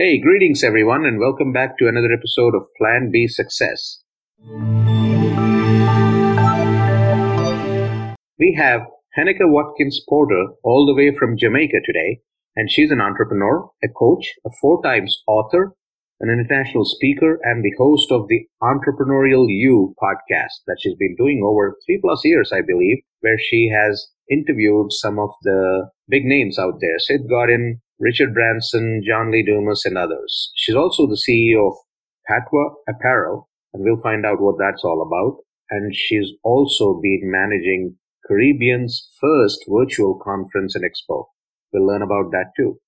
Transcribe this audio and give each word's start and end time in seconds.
Hey, 0.00 0.20
greetings 0.20 0.62
everyone, 0.62 1.04
and 1.04 1.18
welcome 1.18 1.52
back 1.52 1.76
to 1.78 1.88
another 1.88 2.12
episode 2.16 2.54
of 2.54 2.68
Plan 2.78 3.10
B 3.10 3.26
Success. 3.26 4.04
We 8.38 8.54
have 8.56 8.82
Heneka 9.18 9.42
Watkis 9.42 9.96
Porter 10.08 10.50
all 10.62 10.86
the 10.86 10.94
way 10.94 11.12
from 11.12 11.36
Jamaica 11.36 11.78
today, 11.84 12.20
and 12.54 12.70
she's 12.70 12.92
an 12.92 13.00
entrepreneur, 13.00 13.68
a 13.82 13.88
coach, 13.88 14.34
a 14.46 14.50
four 14.60 14.80
times 14.84 15.20
author, 15.26 15.74
an 16.20 16.30
international 16.30 16.84
speaker, 16.84 17.40
and 17.42 17.64
the 17.64 17.74
host 17.76 18.12
of 18.12 18.28
the 18.28 18.46
Entrepreneurial 18.62 19.46
You 19.48 19.96
podcast 20.00 20.62
that 20.68 20.76
she's 20.78 20.94
been 20.94 21.16
doing 21.18 21.42
over 21.44 21.74
three 21.84 21.98
plus 22.00 22.20
years, 22.24 22.52
I 22.52 22.60
believe, 22.64 22.98
where 23.18 23.36
she 23.36 23.68
has 23.74 24.06
interviewed 24.30 24.92
some 24.92 25.18
of 25.18 25.30
the 25.42 25.90
big 26.08 26.24
names 26.24 26.56
out 26.56 26.74
there 26.80 27.00
Seth 27.00 27.28
Godin, 27.28 27.80
Richard 28.00 28.32
Branson, 28.32 29.02
John 29.04 29.32
Lee 29.32 29.42
Dumas, 29.42 29.84
and 29.84 29.98
others. 29.98 30.52
She's 30.54 30.76
also 30.76 31.06
the 31.06 31.18
CEO 31.18 31.68
of 31.68 31.76
Patwa 32.30 32.74
Apparel, 32.88 33.48
and 33.74 33.82
we'll 33.82 34.00
find 34.00 34.24
out 34.24 34.40
what 34.40 34.56
that's 34.58 34.84
all 34.84 35.02
about. 35.02 35.42
And 35.70 35.94
she's 35.94 36.30
also 36.44 37.00
been 37.02 37.22
managing 37.24 37.96
Caribbean's 38.26 39.10
first 39.20 39.64
virtual 39.68 40.18
conference 40.22 40.74
and 40.74 40.84
expo. 40.84 41.24
We'll 41.72 41.86
learn 41.86 42.02
about 42.02 42.30
that 42.32 42.52
too. 42.56 42.78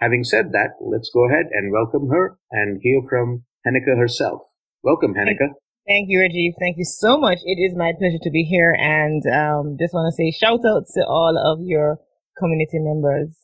Having 0.00 0.24
said 0.24 0.52
that, 0.52 0.70
let's 0.80 1.10
go 1.12 1.28
ahead 1.28 1.46
and 1.52 1.72
welcome 1.72 2.08
her 2.10 2.36
and 2.50 2.80
hear 2.82 3.00
from 3.08 3.44
Heneka 3.66 3.96
herself. 3.96 4.42
Welcome, 4.82 5.14
Heneka. 5.14 5.54
Thank 5.86 6.10
you, 6.10 6.18
Rajiv. 6.18 6.54
Thank 6.58 6.76
you 6.78 6.84
so 6.84 7.16
much. 7.16 7.38
It 7.44 7.58
is 7.62 7.76
my 7.76 7.92
pleasure 7.96 8.18
to 8.22 8.30
be 8.30 8.42
here 8.42 8.76
and 8.78 9.22
um, 9.26 9.76
just 9.78 9.94
want 9.94 10.12
to 10.12 10.16
say 10.16 10.30
shout 10.36 10.60
out 10.66 10.84
to 10.94 11.06
all 11.06 11.38
of 11.38 11.60
your 11.62 11.98
community 12.38 12.78
members. 12.78 13.36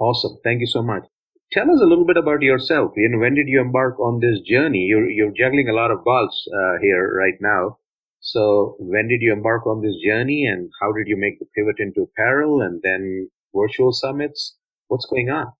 Awesome. 0.00 0.38
Thank 0.42 0.60
you 0.60 0.66
so 0.66 0.82
much. 0.82 1.04
Tell 1.52 1.70
us 1.70 1.80
a 1.80 1.86
little 1.86 2.06
bit 2.06 2.16
about 2.16 2.42
yourself. 2.42 2.92
You 2.96 3.08
know, 3.10 3.18
when 3.18 3.34
did 3.34 3.48
you 3.48 3.60
embark 3.60 4.00
on 4.00 4.20
this 4.20 4.40
journey? 4.40 4.86
You're, 4.88 5.10
you're 5.10 5.32
juggling 5.36 5.68
a 5.68 5.74
lot 5.74 5.90
of 5.90 6.04
balls 6.04 6.48
uh, 6.54 6.78
here 6.80 7.12
right 7.12 7.34
now. 7.40 7.78
So 8.20 8.76
when 8.78 9.08
did 9.08 9.20
you 9.20 9.32
embark 9.32 9.66
on 9.66 9.82
this 9.82 9.96
journey 10.04 10.46
and 10.46 10.70
how 10.80 10.92
did 10.92 11.06
you 11.06 11.16
make 11.16 11.38
the 11.38 11.46
pivot 11.56 11.76
into 11.78 12.02
apparel 12.02 12.62
and 12.62 12.80
then 12.82 13.28
virtual 13.54 13.92
summits? 13.92 14.56
What's 14.88 15.06
going 15.06 15.28
on? 15.28 15.52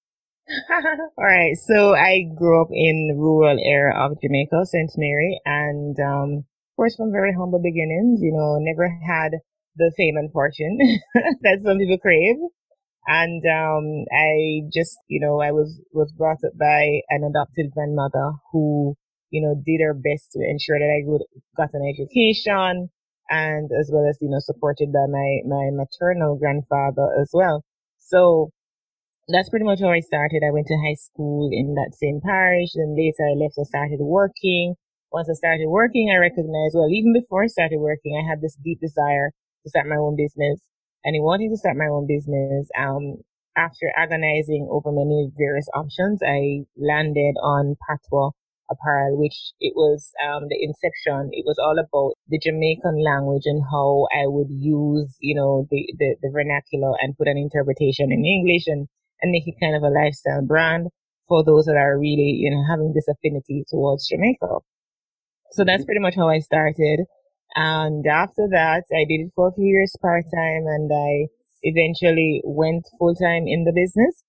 All 1.18 1.24
right. 1.24 1.56
So 1.56 1.94
I 1.94 2.22
grew 2.36 2.62
up 2.62 2.68
in 2.72 3.16
rural 3.18 3.58
area 3.62 3.96
of 3.96 4.20
Jamaica, 4.22 4.64
St. 4.64 4.90
Mary, 4.96 5.40
and 5.44 5.98
um, 6.00 6.32
of 6.38 6.76
course 6.76 6.96
from 6.96 7.12
very 7.12 7.32
humble 7.32 7.60
beginnings. 7.62 8.20
You 8.22 8.32
know, 8.32 8.58
never 8.60 8.88
had 9.06 9.40
the 9.76 9.92
fame 9.96 10.16
and 10.16 10.32
fortune 10.32 10.78
that 11.42 11.60
some 11.62 11.78
people 11.78 11.98
crave. 11.98 12.36
And 13.06 13.42
um, 13.46 14.04
I 14.12 14.68
just, 14.72 14.98
you 15.08 15.20
know, 15.20 15.40
I 15.40 15.52
was 15.52 15.80
was 15.92 16.12
brought 16.12 16.44
up 16.44 16.56
by 16.58 17.00
an 17.08 17.24
adopted 17.24 17.72
grandmother 17.72 18.32
who, 18.52 18.94
you 19.30 19.40
know, 19.42 19.54
did 19.56 19.82
her 19.82 19.94
best 19.94 20.32
to 20.32 20.40
ensure 20.40 20.78
that 20.78 20.92
I 20.92 21.02
would 21.08 21.22
got 21.56 21.70
an 21.72 21.82
education, 21.88 22.90
and 23.30 23.70
as 23.72 23.90
well 23.92 24.06
as 24.08 24.18
you 24.20 24.28
know 24.28 24.38
supported 24.40 24.92
by 24.92 25.06
my 25.08 25.40
my 25.48 25.70
maternal 25.72 26.36
grandfather 26.36 27.08
as 27.20 27.30
well. 27.32 27.64
So 27.98 28.50
that's 29.28 29.48
pretty 29.48 29.64
much 29.64 29.80
how 29.80 29.90
I 29.90 30.00
started. 30.00 30.42
I 30.46 30.52
went 30.52 30.66
to 30.68 30.76
high 30.76 30.98
school 30.98 31.48
in 31.52 31.74
that 31.74 31.94
same 31.96 32.20
parish. 32.24 32.70
Then 32.74 32.96
later 32.96 33.24
I 33.24 33.34
left. 33.38 33.56
and 33.56 33.66
started 33.66 34.00
working. 34.00 34.74
Once 35.12 35.28
I 35.30 35.34
started 35.34 35.66
working, 35.68 36.10
I 36.12 36.18
recognized, 36.18 36.74
well, 36.74 36.88
even 36.90 37.12
before 37.12 37.42
I 37.42 37.48
started 37.48 37.78
working, 37.78 38.14
I 38.14 38.28
had 38.28 38.40
this 38.40 38.56
deep 38.62 38.80
desire 38.80 39.32
to 39.64 39.70
start 39.70 39.88
my 39.88 39.96
own 39.96 40.16
business 40.16 40.62
and 41.04 41.16
in 41.16 41.22
wanting 41.22 41.50
to 41.50 41.56
start 41.56 41.76
my 41.76 41.86
own 41.86 42.06
business, 42.06 42.68
um, 42.78 43.16
after 43.56 43.90
agonizing 43.96 44.68
over 44.70 44.92
many 44.92 45.30
various 45.36 45.68
options, 45.74 46.20
I 46.22 46.66
landed 46.76 47.34
on 47.42 47.76
Patwa 47.82 48.32
Apparel, 48.70 49.18
which 49.18 49.52
it 49.60 49.74
was 49.74 50.12
um, 50.22 50.46
the 50.48 50.56
inception. 50.62 51.30
It 51.32 51.44
was 51.44 51.58
all 51.58 51.76
about 51.78 52.14
the 52.28 52.38
Jamaican 52.38 53.02
language 53.02 53.42
and 53.44 53.62
how 53.70 54.06
I 54.14 54.26
would 54.26 54.50
use, 54.50 55.16
you 55.20 55.34
know, 55.34 55.66
the, 55.70 55.92
the, 55.98 56.16
the 56.22 56.30
vernacular 56.32 56.94
and 57.02 57.16
put 57.16 57.28
an 57.28 57.36
interpretation 57.36 58.12
in 58.12 58.24
English 58.24 58.64
and, 58.66 58.86
and 59.20 59.32
make 59.32 59.46
it 59.46 59.58
kind 59.60 59.74
of 59.74 59.82
a 59.82 59.90
lifestyle 59.90 60.42
brand 60.46 60.88
for 61.26 61.44
those 61.44 61.66
that 61.66 61.76
are 61.76 61.98
really, 61.98 62.38
you 62.38 62.50
know, 62.50 62.62
having 62.68 62.92
this 62.94 63.08
affinity 63.08 63.64
towards 63.68 64.08
Jamaica. 64.08 64.62
So 65.52 65.64
that's 65.64 65.84
pretty 65.84 66.00
much 66.00 66.14
how 66.14 66.28
I 66.28 66.38
started. 66.38 67.06
And 67.54 68.06
after 68.06 68.46
that, 68.50 68.84
I 68.92 69.04
did 69.08 69.26
it 69.26 69.32
for 69.34 69.48
a 69.48 69.52
few 69.52 69.66
years 69.66 69.94
part 70.00 70.24
time 70.34 70.66
and 70.66 70.90
I 70.92 71.28
eventually 71.62 72.42
went 72.44 72.86
full 72.98 73.14
time 73.14 73.44
in 73.46 73.64
the 73.64 73.72
business. 73.72 74.22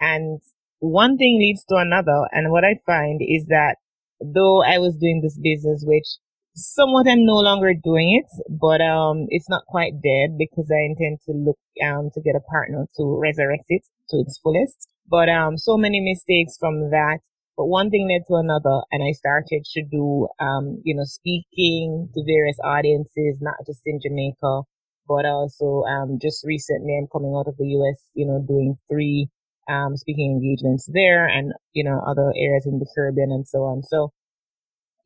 And 0.00 0.40
one 0.80 1.16
thing 1.16 1.38
leads 1.38 1.64
to 1.66 1.76
another. 1.76 2.28
And 2.32 2.50
what 2.50 2.64
I 2.64 2.80
find 2.84 3.20
is 3.22 3.46
that 3.46 3.76
though 4.20 4.62
I 4.62 4.78
was 4.78 4.96
doing 4.96 5.20
this 5.22 5.38
business, 5.38 5.84
which 5.86 6.06
somewhat 6.54 7.08
I'm 7.08 7.24
no 7.24 7.38
longer 7.38 7.74
doing 7.74 8.20
it, 8.20 8.30
but, 8.48 8.80
um, 8.80 9.26
it's 9.28 9.48
not 9.48 9.64
quite 9.66 9.94
dead 10.02 10.38
because 10.38 10.70
I 10.70 10.84
intend 10.86 11.18
to 11.26 11.32
look, 11.32 11.58
um, 11.82 12.10
to 12.14 12.20
get 12.20 12.36
a 12.36 12.40
partner 12.40 12.86
to 12.96 13.18
resurrect 13.20 13.64
it 13.68 13.82
to 14.10 14.18
its 14.18 14.38
fullest. 14.38 14.88
But, 15.08 15.28
um, 15.28 15.58
so 15.58 15.76
many 15.76 16.00
mistakes 16.00 16.56
from 16.58 16.90
that 16.90 17.18
but 17.56 17.66
one 17.66 17.90
thing 17.90 18.08
led 18.08 18.26
to 18.28 18.34
another, 18.34 18.82
and 18.90 19.02
I 19.02 19.12
started 19.12 19.64
to 19.74 19.82
do, 19.84 20.28
um, 20.40 20.80
you 20.84 20.94
know, 20.94 21.04
speaking 21.04 22.08
to 22.14 22.24
various 22.26 22.58
audiences, 22.64 23.38
not 23.40 23.54
just 23.66 23.82
in 23.86 24.00
Jamaica, 24.02 24.62
but 25.06 25.24
also, 25.26 25.82
um, 25.84 26.18
just 26.20 26.44
recently 26.44 26.96
I'm 26.98 27.06
coming 27.12 27.34
out 27.36 27.46
of 27.48 27.56
the 27.56 27.66
US, 27.78 28.10
you 28.14 28.26
know, 28.26 28.44
doing 28.46 28.78
three, 28.90 29.28
um, 29.68 29.96
speaking 29.96 30.32
engagements 30.32 30.88
there 30.92 31.26
and, 31.26 31.52
you 31.72 31.84
know, 31.84 32.00
other 32.06 32.32
areas 32.36 32.66
in 32.66 32.78
the 32.78 32.86
Caribbean 32.94 33.30
and 33.30 33.46
so 33.46 33.58
on. 33.64 33.82
So 33.82 34.12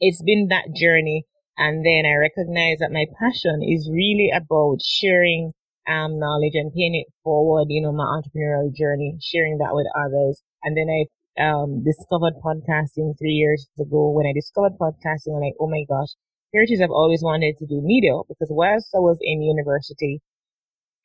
it's 0.00 0.22
been 0.22 0.48
that 0.48 0.75
journey. 0.75 1.25
And 1.58 1.84
then 1.84 2.06
I 2.06 2.14
recognize 2.16 2.78
that 2.78 2.92
my 2.92 3.06
passion 3.19 3.62
is 3.62 3.91
really 3.92 4.31
about 4.34 4.78
sharing, 4.82 5.53
um, 5.88 6.19
knowledge 6.19 6.54
and 6.54 6.72
paying 6.72 6.94
it 6.94 7.12
forward, 7.25 7.66
you 7.70 7.82
know, 7.82 7.92
my 7.92 8.04
entrepreneurial 8.04 8.72
journey, 8.72 9.19
sharing 9.20 9.58
that 9.58 9.75
with 9.75 9.87
others. 9.97 10.42
And 10.62 10.76
then 10.76 10.88
I 10.88 11.06
um, 11.38 11.84
discovered 11.84 12.34
podcasting 12.44 13.16
three 13.19 13.38
years 13.38 13.69
ago. 13.78 14.10
When 14.10 14.26
I 14.26 14.32
discovered 14.34 14.78
podcasting, 14.81 15.34
I'm 15.37 15.43
like, 15.43 15.54
oh 15.60 15.69
my 15.69 15.84
gosh, 15.88 16.15
here 16.53 16.62
it 16.62 16.71
is. 16.71 16.81
I've 16.81 16.91
always 16.91 17.22
wanted 17.22 17.56
to 17.59 17.66
do 17.66 17.81
media 17.82 18.12
because 18.28 18.49
whilst 18.50 18.91
I 18.94 18.99
was 18.99 19.19
in 19.21 19.43
university, 19.43 20.21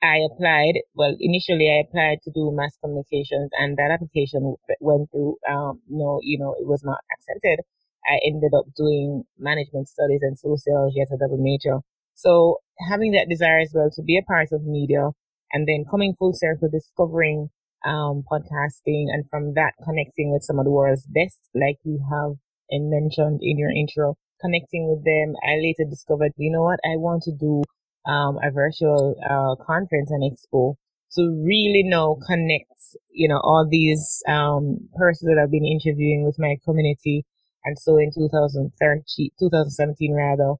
I 0.02 0.20
applied. 0.26 0.82
Well, 0.96 1.16
initially 1.20 1.70
I 1.70 1.88
applied 1.88 2.20
to 2.24 2.32
do 2.32 2.52
mass 2.54 2.78
communications 2.84 3.52
and 3.54 3.78
that 3.78 3.92
application 3.92 4.56
went 4.82 5.10
through, 5.12 5.38
um, 5.50 5.82
no, 5.90 6.20
you 6.24 6.38
know, 6.40 6.56
it 6.60 6.68
was 6.68 6.84
not 6.84 7.00
accepted. 7.14 7.64
I 8.06 8.20
ended 8.26 8.52
up 8.54 8.66
doing 8.76 9.24
management 9.38 9.88
studies 9.88 10.20
and 10.22 10.38
sociology 10.38 11.02
as 11.02 11.12
a 11.12 11.18
double 11.18 11.38
major. 11.38 11.80
So 12.16 12.60
having 12.90 13.12
that 13.14 13.30
desire 13.30 13.60
as 13.60 13.72
well 13.74 13.90
to 13.92 14.02
be 14.04 14.18
a 14.18 14.24
part 14.24 14.50
of 14.52 14.64
media 14.66 15.12
and 15.54 15.68
then 15.68 15.86
coming 15.90 16.16
full 16.18 16.34
circle, 16.34 16.70
discovering 16.70 17.50
um, 17.86 18.24
podcasting 18.32 19.08
and 19.12 19.30
from 19.30 19.54
that 19.54 19.74
connecting 19.84 20.32
with 20.32 20.44
some 20.44 20.60
of 20.60 20.66
the 20.66 20.72
world's 20.72 21.06
best, 21.06 21.50
like 21.54 21.78
you 21.84 22.00
have 22.12 22.38
and 22.70 22.90
mentioned 22.90 23.40
in 23.42 23.58
your 23.58 23.72
intro, 23.72 24.16
connecting 24.42 24.90
with 24.90 25.04
them. 25.06 25.36
I 25.44 25.62
later 25.62 25.90
discovered, 25.90 26.32
you 26.38 26.52
know 26.52 26.64
what, 26.64 26.80
I 26.86 26.98
want 26.98 27.24
to 27.24 27.32
do 27.32 27.64
um, 28.10 28.40
a 28.44 28.52
virtual 28.52 29.16
uh, 29.24 29.56
conference 29.64 30.12
and 30.12 30.24
expo 30.24 30.76
to 31.16 31.44
really 31.46 31.84
know 31.84 32.18
connect, 32.28 32.74
you 33.12 33.28
know, 33.28 33.38
all 33.38 33.68
these 33.70 34.24
um, 34.28 34.90
persons 34.96 35.30
that 35.30 35.40
I've 35.42 35.52
been 35.52 35.66
interviewing 35.66 36.26
with 36.26 36.36
my 36.40 36.58
community. 36.66 37.26
And 37.66 37.78
so 37.78 37.98
in 37.98 38.12
2013, 38.14 39.30
2017 39.40 40.14
rather, 40.14 40.56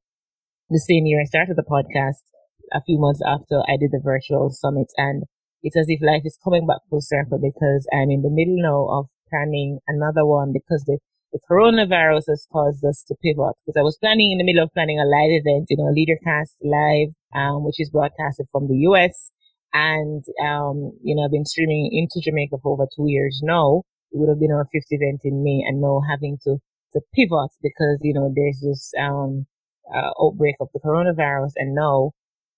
the 0.70 0.80
same 0.80 1.06
year 1.06 1.22
I 1.22 1.26
started 1.26 1.58
the 1.58 1.64
podcast, 1.64 2.24
a 2.72 2.82
few 2.82 2.98
months 2.98 3.22
after 3.26 3.62
I 3.68 3.78
did 3.78 3.92
the 3.92 4.02
virtual 4.04 4.50
summit 4.50 4.88
and 4.98 5.24
it's 5.64 5.78
as 5.78 5.88
if 5.88 6.02
life 6.04 6.24
is 6.26 6.38
coming 6.44 6.68
back 6.68 6.84
full 6.90 7.02
circle 7.02 7.40
because 7.40 7.88
I'm 7.92 8.12
in 8.12 8.22
the 8.22 8.30
middle 8.30 8.60
now 8.60 8.86
of 8.92 9.08
planning 9.32 9.80
another 9.88 10.26
one 10.26 10.52
because 10.52 10.84
the, 10.84 11.00
the 11.32 11.40
coronavirus 11.50 12.28
has 12.28 12.46
caused 12.52 12.84
us 12.84 13.04
to 13.08 13.16
pivot 13.24 13.56
because 13.66 13.80
I 13.80 13.82
was 13.82 13.98
planning 13.98 14.32
in 14.32 14.38
the 14.38 14.44
middle 14.44 14.64
of 14.64 14.74
planning 14.74 15.00
a 15.00 15.08
live 15.08 15.32
event, 15.32 15.68
you 15.72 15.78
know, 15.80 15.88
LeaderCast 15.90 16.60
live, 16.62 17.16
um, 17.34 17.64
which 17.64 17.80
is 17.80 17.90
broadcasted 17.90 18.48
from 18.52 18.68
the 18.68 18.84
US. 18.92 19.32
And, 19.74 20.24
um, 20.44 20.92
you 21.02 21.16
know, 21.16 21.24
I've 21.24 21.32
been 21.32 21.46
streaming 21.48 21.90
into 21.92 22.22
Jamaica 22.22 22.58
for 22.62 22.74
over 22.74 22.86
two 22.94 23.08
years 23.08 23.40
now. 23.42 23.84
It 24.12 24.20
would 24.20 24.30
have 24.30 24.40
been 24.40 24.52
our 24.52 24.68
fifth 24.72 24.92
event 24.92 25.22
in 25.24 25.44
May 25.44 25.64
and 25.66 25.82
now 25.82 26.02
having 26.08 26.38
to, 26.44 26.58
to 26.94 27.02
pivot 27.16 27.52
because, 27.64 27.98
you 28.04 28.14
know, 28.14 28.32
there's 28.36 28.60
this, 28.62 28.92
um, 29.00 29.48
uh, 29.90 30.12
outbreak 30.22 30.56
of 30.60 30.70
the 30.74 30.80
coronavirus 30.80 31.54
and 31.58 31.74
now 31.74 32.12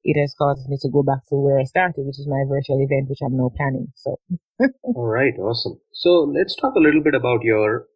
it 0.06 0.20
has 0.22 0.36
caused 0.38 0.70
me 0.70 0.78
to 0.82 0.90
go 0.90 1.02
back 1.02 1.26
to 1.30 1.36
where 1.36 1.60
I 1.60 1.64
started, 1.64 2.06
which 2.06 2.20
is 2.20 2.28
my 2.28 2.44
virtual 2.48 2.80
event, 2.80 3.10
which 3.10 3.20
I'm 3.26 3.36
now 3.36 3.52
planning. 3.58 3.92
So. 3.96 4.18
All 4.84 5.08
right. 5.08 5.34
Awesome. 5.40 5.80
So 5.92 6.32
let's 6.32 6.56
talk 6.56 6.76
a 6.76 6.80
little 6.80 7.02
bit 7.04 7.16
about 7.16 7.44
your 7.44 7.88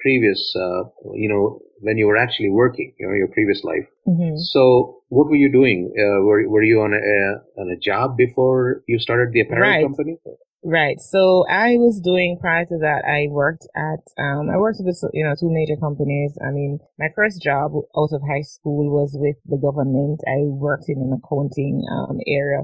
previous, 0.00 0.54
uh, 0.56 0.84
you 1.14 1.28
know, 1.28 1.60
when 1.80 1.98
you 1.98 2.06
were 2.06 2.16
actually 2.16 2.50
working, 2.50 2.94
you 2.98 3.06
know, 3.06 3.14
your 3.14 3.28
previous 3.28 3.62
life. 3.64 3.86
Mm-hmm. 4.08 4.36
So 4.38 5.02
what 5.08 5.28
were 5.28 5.36
you 5.36 5.52
doing? 5.52 5.92
Uh, 5.94 6.24
were, 6.24 6.48
were 6.48 6.62
you 6.62 6.80
on 6.80 6.94
a, 6.94 7.60
on 7.60 7.70
a 7.70 7.78
job 7.78 8.16
before 8.16 8.82
you 8.88 8.98
started 8.98 9.32
the 9.32 9.42
apparel 9.42 9.68
right. 9.68 9.84
company? 9.84 10.16
Right. 10.64 11.00
So 11.00 11.44
I 11.50 11.74
was 11.74 12.00
doing 12.00 12.38
prior 12.40 12.64
to 12.66 12.78
that. 12.78 13.02
I 13.04 13.26
worked 13.28 13.66
at 13.74 13.98
um, 14.16 14.48
I 14.48 14.56
worked 14.58 14.78
with 14.78 15.02
you 15.12 15.24
know 15.26 15.34
two 15.34 15.50
major 15.50 15.74
companies. 15.74 16.38
I 16.38 16.52
mean, 16.52 16.78
my 17.00 17.08
first 17.16 17.42
job 17.42 17.72
out 17.74 18.14
of 18.14 18.22
high 18.22 18.42
school 18.46 18.86
was 18.88 19.10
with 19.18 19.36
the 19.44 19.58
government. 19.58 20.20
I 20.22 20.46
worked 20.46 20.84
in 20.86 20.98
an 21.02 21.18
accounting 21.18 21.82
um, 21.90 22.18
area. 22.28 22.62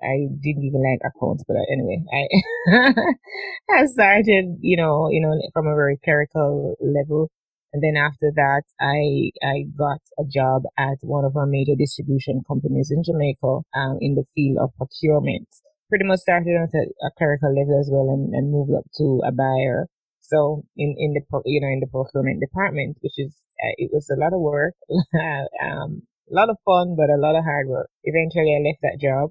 I 0.00 0.30
didn't 0.40 0.62
even 0.62 0.78
like 0.78 1.02
accounts, 1.02 1.42
but 1.46 1.56
anyway, 1.66 1.98
I 2.14 2.22
I 3.82 3.86
started 3.86 4.58
you 4.60 4.76
know 4.76 5.10
you 5.10 5.20
know 5.20 5.34
from 5.52 5.66
a 5.66 5.74
very 5.74 5.98
clerical 6.04 6.76
level. 6.80 7.30
And 7.72 7.82
then 7.82 7.96
after 7.98 8.30
that, 8.34 8.62
I 8.80 9.34
I 9.42 9.66
got 9.76 9.98
a 10.18 10.24
job 10.24 10.62
at 10.78 10.98
one 11.02 11.24
of 11.24 11.36
our 11.36 11.46
major 11.46 11.74
distribution 11.76 12.42
companies 12.46 12.92
in 12.94 13.02
Jamaica 13.02 13.66
um, 13.74 13.98
in 14.00 14.14
the 14.14 14.24
field 14.36 14.58
of 14.62 14.70
procurement 14.78 15.48
pretty 15.90 16.06
much 16.06 16.20
started 16.20 16.54
at 16.54 16.70
a, 16.72 17.10
clerical 17.18 17.50
level 17.50 17.78
as 17.78 17.90
well 17.90 18.08
and, 18.08 18.32
and 18.32 18.50
moved 18.50 18.70
up 18.72 18.86
to 18.96 19.20
a 19.26 19.32
buyer. 19.32 19.86
So 20.22 20.62
in, 20.76 20.94
in 20.96 21.12
the, 21.12 21.22
you 21.44 21.60
know, 21.60 21.68
in 21.68 21.80
the 21.80 21.90
procurement 21.90 22.40
department, 22.40 22.96
which 23.02 23.18
is, 23.18 23.34
uh, 23.58 23.74
it 23.76 23.90
was 23.92 24.08
a 24.08 24.18
lot 24.18 24.32
of 24.32 24.40
work, 24.40 24.74
um, 25.60 26.06
a 26.30 26.34
lot 26.34 26.48
of 26.48 26.56
fun, 26.64 26.94
but 26.96 27.10
a 27.10 27.18
lot 27.18 27.36
of 27.36 27.44
hard 27.44 27.66
work. 27.66 27.90
Eventually 28.04 28.54
I 28.54 28.62
left 28.62 28.80
that 28.86 29.02
job 29.02 29.30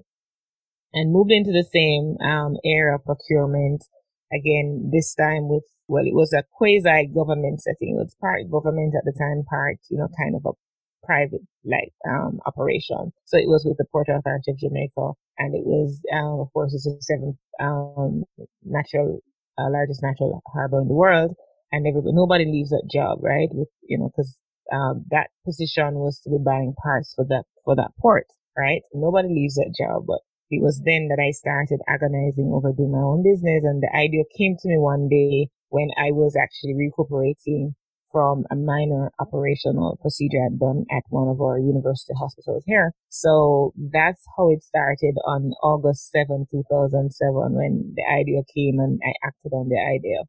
and 0.92 1.12
moved 1.12 1.32
into 1.32 1.50
the 1.50 1.64
same, 1.64 2.20
um, 2.20 2.56
area 2.64 2.94
of 2.94 3.04
procurement. 3.04 3.82
Again, 4.30 4.90
this 4.92 5.14
time 5.14 5.48
with, 5.48 5.64
well, 5.88 6.04
it 6.06 6.14
was 6.14 6.32
a 6.32 6.44
quasi 6.52 7.08
government 7.08 7.62
setting. 7.62 7.96
It 7.96 8.04
was 8.04 8.14
part 8.20 8.50
government 8.50 8.94
at 8.94 9.08
the 9.08 9.16
time, 9.16 9.42
part, 9.48 9.78
you 9.88 9.98
know, 9.98 10.08
kind 10.16 10.36
of 10.36 10.44
a 10.44 10.54
private 11.02 11.42
like 11.64 11.92
um 12.08 12.40
operation. 12.46 13.12
So 13.24 13.36
it 13.36 13.48
was 13.48 13.64
with 13.64 13.78
the 13.78 13.86
Port 13.90 14.08
Authority 14.08 14.52
of 14.52 14.58
Jamaica, 14.58 15.12
and 15.40 15.54
it 15.56 15.64
was 15.66 16.00
um 16.14 16.40
of 16.44 16.52
course 16.52 16.74
it's 16.74 16.84
the 16.84 16.96
seventh 17.00 17.36
um 17.60 18.24
natural 18.64 19.20
uh, 19.58 19.70
largest 19.70 20.02
natural 20.02 20.42
harbor 20.54 20.80
in 20.80 20.88
the 20.88 20.94
world, 20.94 21.34
and 21.72 21.86
everybody 21.86 22.14
nobody 22.14 22.44
leaves 22.46 22.70
that 22.70 22.88
job 22.92 23.18
right 23.22 23.48
with 23.52 23.68
you 23.88 23.98
know 23.98 24.10
because 24.12 24.38
um 24.72 25.04
that 25.10 25.28
position 25.44 25.94
was 25.96 26.20
to 26.22 26.30
be 26.30 26.38
buying 26.44 26.74
parts 26.82 27.12
for 27.16 27.24
that 27.28 27.44
for 27.64 27.74
that 27.76 27.90
port 28.00 28.26
right. 28.56 28.82
Nobody 28.94 29.28
leaves 29.28 29.54
that 29.56 29.74
job, 29.78 30.04
but 30.06 30.20
it 30.50 30.62
was 30.62 30.82
then 30.84 31.08
that 31.08 31.22
I 31.22 31.30
started 31.30 31.80
agonizing 31.88 32.50
over 32.52 32.72
doing 32.72 32.92
my 32.92 32.98
own 33.02 33.22
business, 33.22 33.62
and 33.64 33.82
the 33.82 33.90
idea 33.96 34.24
came 34.36 34.56
to 34.60 34.68
me 34.68 34.78
one 34.78 35.08
day 35.08 35.48
when 35.70 35.90
I 35.96 36.10
was 36.12 36.36
actually 36.36 36.74
recuperating 36.74 37.74
from 38.10 38.44
a 38.50 38.56
minor 38.56 39.10
operational 39.18 39.98
procedure 40.00 40.38
I'd 40.44 40.58
done 40.58 40.84
at 40.90 41.04
one 41.08 41.28
of 41.28 41.40
our 41.40 41.58
university 41.58 42.12
hospitals 42.18 42.64
here. 42.66 42.92
So 43.08 43.72
that's 43.76 44.22
how 44.36 44.50
it 44.50 44.62
started 44.62 45.14
on 45.26 45.52
August 45.62 46.10
7, 46.10 46.46
2007, 46.50 47.54
when 47.54 47.94
the 47.96 48.04
idea 48.04 48.42
came 48.54 48.78
and 48.78 49.00
I 49.04 49.12
acted 49.26 49.52
on 49.52 49.68
the 49.68 49.78
idea. 49.78 50.24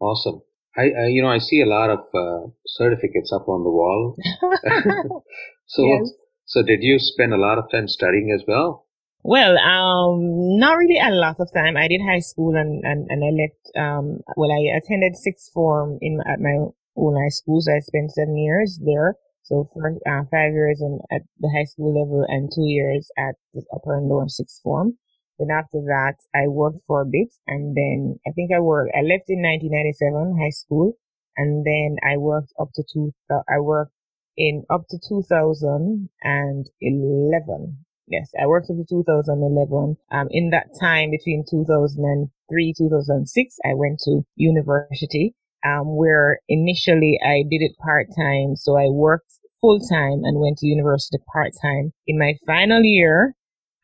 Awesome. 0.00 0.42
I, 0.76 0.82
I 0.82 1.06
you 1.06 1.22
know, 1.22 1.30
I 1.30 1.38
see 1.38 1.60
a 1.60 1.66
lot 1.66 1.90
of 1.90 2.00
uh, 2.14 2.48
certificates 2.66 3.32
up 3.32 3.48
on 3.48 3.64
the 3.64 3.70
wall. 3.70 4.16
so, 5.66 5.82
yes. 5.82 6.10
so 6.44 6.62
did 6.62 6.82
you 6.82 6.98
spend 6.98 7.32
a 7.32 7.38
lot 7.38 7.58
of 7.58 7.70
time 7.70 7.88
studying 7.88 8.30
as 8.34 8.44
well? 8.46 8.86
Well, 9.26 9.58
um, 9.58 10.56
not 10.56 10.76
really 10.76 11.00
a 11.02 11.10
lot 11.10 11.40
of 11.40 11.48
time. 11.52 11.76
I 11.76 11.88
did 11.88 12.00
high 12.00 12.20
school 12.20 12.54
and, 12.54 12.84
and, 12.84 13.08
and 13.10 13.24
I 13.24 13.30
left, 13.34 13.76
um, 13.76 14.20
well, 14.36 14.52
I 14.52 14.78
attended 14.78 15.16
sixth 15.16 15.50
form 15.52 15.98
in, 16.00 16.20
at 16.24 16.38
my 16.38 16.70
own 16.96 17.16
high 17.16 17.30
schools. 17.30 17.68
I 17.68 17.80
spent 17.80 18.12
seven 18.12 18.36
years 18.36 18.78
there. 18.84 19.16
So 19.42 19.68
for 19.72 19.90
uh, 19.90 20.24
five 20.30 20.52
years 20.52 20.80
in, 20.80 21.00
at 21.12 21.22
the 21.38 21.50
high 21.54 21.64
school 21.64 21.94
level 21.94 22.24
and 22.26 22.50
two 22.52 22.66
years 22.66 23.10
at 23.16 23.36
the 23.54 23.64
upper 23.72 23.96
and 23.96 24.08
lower 24.08 24.28
sixth 24.28 24.60
form. 24.62 24.98
Then 25.38 25.50
after 25.52 25.80
that, 25.86 26.16
I 26.34 26.48
worked 26.48 26.82
for 26.86 27.02
a 27.02 27.06
bit 27.06 27.28
and 27.46 27.76
then 27.76 28.18
I 28.26 28.32
think 28.32 28.50
I 28.52 28.58
worked, 28.58 28.92
I 28.96 29.02
left 29.02 29.28
in 29.28 29.42
1997 29.42 30.36
high 30.40 30.50
school 30.50 30.96
and 31.36 31.64
then 31.64 31.98
I 32.02 32.16
worked 32.16 32.52
up 32.58 32.70
to 32.74 32.82
two, 32.90 33.12
I 33.30 33.60
worked 33.60 33.92
in 34.36 34.64
up 34.70 34.86
to 34.90 34.98
2011. 34.98 37.86
Yes, 38.08 38.30
I 38.40 38.46
worked 38.46 38.70
up 38.70 38.76
to 38.78 38.84
2011. 38.88 39.96
Um, 40.10 40.28
in 40.30 40.50
that 40.50 40.68
time 40.80 41.10
between 41.10 41.44
2003, 41.48 42.74
2006, 42.76 43.58
I 43.64 43.74
went 43.74 44.00
to 44.04 44.24
university 44.36 45.34
um, 45.66 45.96
where 45.96 46.38
initially 46.48 47.18
I 47.24 47.42
did 47.48 47.62
it 47.62 47.72
part 47.82 48.08
time. 48.16 48.56
So 48.56 48.76
I 48.76 48.88
worked 48.88 49.32
full 49.60 49.80
time 49.80 50.22
and 50.22 50.40
went 50.40 50.58
to 50.58 50.66
university 50.66 51.18
part 51.32 51.52
time. 51.60 51.92
In 52.06 52.18
my 52.18 52.34
final 52.46 52.82
year, 52.82 53.34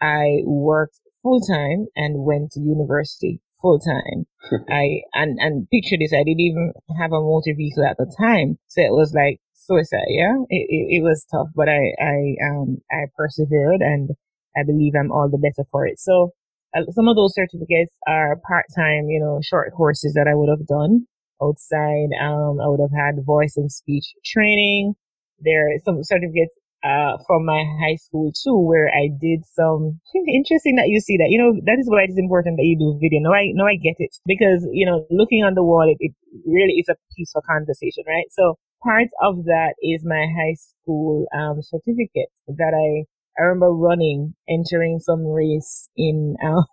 I 0.01 0.43
worked 0.45 1.01
full 1.23 1.41
time 1.41 1.87
and 1.97 2.25
went 2.25 2.53
to 2.53 2.61
university 2.61 3.41
full 3.61 3.81
time. 3.81 4.27
I, 4.71 5.03
and, 5.15 5.39
and 5.41 5.69
picture 5.71 5.97
this, 5.99 6.13
I 6.13 6.25
didn't 6.25 6.41
even 6.41 6.73
have 6.99 7.13
a 7.13 7.21
motor 7.21 7.55
vehicle 7.57 7.85
at 7.85 7.97
the 7.97 8.13
time. 8.19 8.59
So 8.69 8.83
it 8.83 8.93
was 8.93 9.15
like 9.15 9.41
suicide. 9.55 10.11
Yeah. 10.11 10.35
It, 10.49 10.67
it, 10.69 10.99
it 10.99 11.03
was 11.03 11.27
tough, 11.31 11.49
but 11.55 11.69
I, 11.69 11.95
I, 12.01 12.37
um, 12.51 12.79
I 12.91 13.07
persevered 13.17 13.81
and 13.81 14.11
I 14.57 14.63
believe 14.65 14.95
I'm 14.99 15.11
all 15.11 15.31
the 15.31 15.39
better 15.39 15.67
for 15.71 15.87
it. 15.87 15.99
So 15.99 16.33
uh, 16.77 16.83
some 16.91 17.09
of 17.09 17.17
those 17.17 17.35
certificates 17.35 17.97
are 18.07 18.37
part 18.47 18.67
time, 18.77 19.09
you 19.09 19.21
know, 19.21 19.41
short 19.43 19.73
courses 19.75 20.15
that 20.15 20.27
I 20.29 20.35
would 20.35 20.49
have 20.49 20.67
done 20.67 21.07
outside. 21.43 22.11
Um, 22.21 22.61
I 22.61 22.69
would 22.69 22.81
have 22.81 22.95
had 22.95 23.25
voice 23.25 23.57
and 23.57 23.71
speech 23.71 24.15
training. 24.25 24.95
There 25.41 25.69
are 25.69 25.79
some 25.85 26.03
certificates 26.05 26.55
uh, 26.85 27.17
from 27.27 27.47
my 27.47 27.65
high 27.81 27.97
school 27.97 28.33
too, 28.33 28.59
where 28.59 28.91
I 28.91 29.09
did 29.21 29.45
some 29.47 30.01
interesting 30.35 30.77
that 30.77 30.89
you 30.89 31.01
see 31.01 31.17
that, 31.17 31.31
you 31.31 31.39
know, 31.39 31.55
that 31.67 31.79
is 31.79 31.89
why 31.89 32.03
it 32.03 32.11
is 32.11 32.19
important 32.19 32.57
that 32.59 32.67
you 32.67 32.79
do 32.79 32.99
video. 33.01 33.21
Now 33.23 33.35
I, 33.35 33.51
now 33.55 33.67
I 33.67 33.77
get 33.77 33.97
it 33.99 34.15
because, 34.27 34.67
you 34.73 34.87
know, 34.87 35.07
looking 35.11 35.45
on 35.45 35.55
the 35.55 35.63
wall, 35.63 35.87
it, 35.89 35.97
it 36.01 36.13
really 36.47 36.75
is 36.79 36.89
a 36.89 36.95
piece 37.15 37.31
peaceful 37.31 37.43
conversation, 37.47 38.05
right? 38.07 38.27
So 38.31 38.59
part 38.83 39.09
of 39.23 39.45
that 39.47 39.75
is 39.83 40.03
my 40.05 40.27
high 40.27 40.55
school, 40.59 41.27
um, 41.35 41.63
certificate 41.63 42.31
that 42.49 42.75
I 42.75 43.07
I 43.39 43.43
remember 43.43 43.73
running, 43.73 44.35
entering 44.49 44.99
some 45.01 45.27
race 45.27 45.89
in, 45.97 46.37
um, 46.47 46.65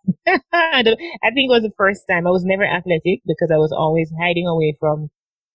I, 0.54 0.84
I 1.24 1.32
think 1.32 1.50
it 1.50 1.56
was 1.56 1.64
the 1.64 1.74
first 1.78 2.04
time. 2.10 2.28
I 2.28 2.32
was 2.32 2.46
never 2.46 2.66
athletic 2.66 3.22
because 3.26 3.50
I 3.54 3.58
was 3.58 3.72
always 3.72 4.12
hiding 4.20 4.48
away 4.48 4.76
from 4.80 5.10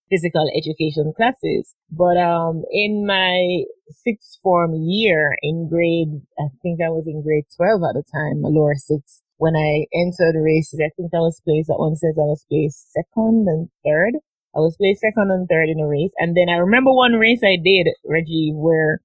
physical 0.09 0.49
education 0.55 1.13
classes. 1.15 1.75
But, 1.91 2.17
um, 2.17 2.63
in 2.71 3.05
my 3.05 3.63
sixth 3.89 4.39
form 4.43 4.73
year 4.75 5.35
in 5.41 5.69
grade, 5.69 6.21
I 6.39 6.49
think 6.61 6.81
I 6.81 6.89
was 6.89 7.05
in 7.07 7.23
grade 7.23 7.45
12 7.55 7.81
at 7.83 7.93
the 7.95 8.03
time, 8.11 8.41
lower 8.41 8.75
six, 8.75 9.21
when 9.37 9.55
I 9.55 9.85
entered 9.93 10.39
races, 10.39 10.79
I 10.79 10.89
think 10.95 11.11
I 11.13 11.19
was 11.19 11.41
placed, 11.43 11.67
that 11.67 11.79
one 11.79 11.95
says 11.95 12.15
I 12.17 12.23
was 12.23 12.45
placed 12.49 12.93
second 12.93 13.45
and 13.47 13.69
third. 13.85 14.13
I 14.55 14.59
was 14.59 14.77
placed 14.77 15.01
second 15.01 15.31
and 15.31 15.47
third 15.49 15.67
in 15.67 15.79
a 15.81 15.87
race. 15.87 16.11
And 16.17 16.35
then 16.35 16.47
I 16.49 16.57
remember 16.57 16.93
one 16.93 17.13
race 17.13 17.41
I 17.43 17.57
did, 17.61 17.87
Reggie, 18.05 18.53
where, 18.55 19.01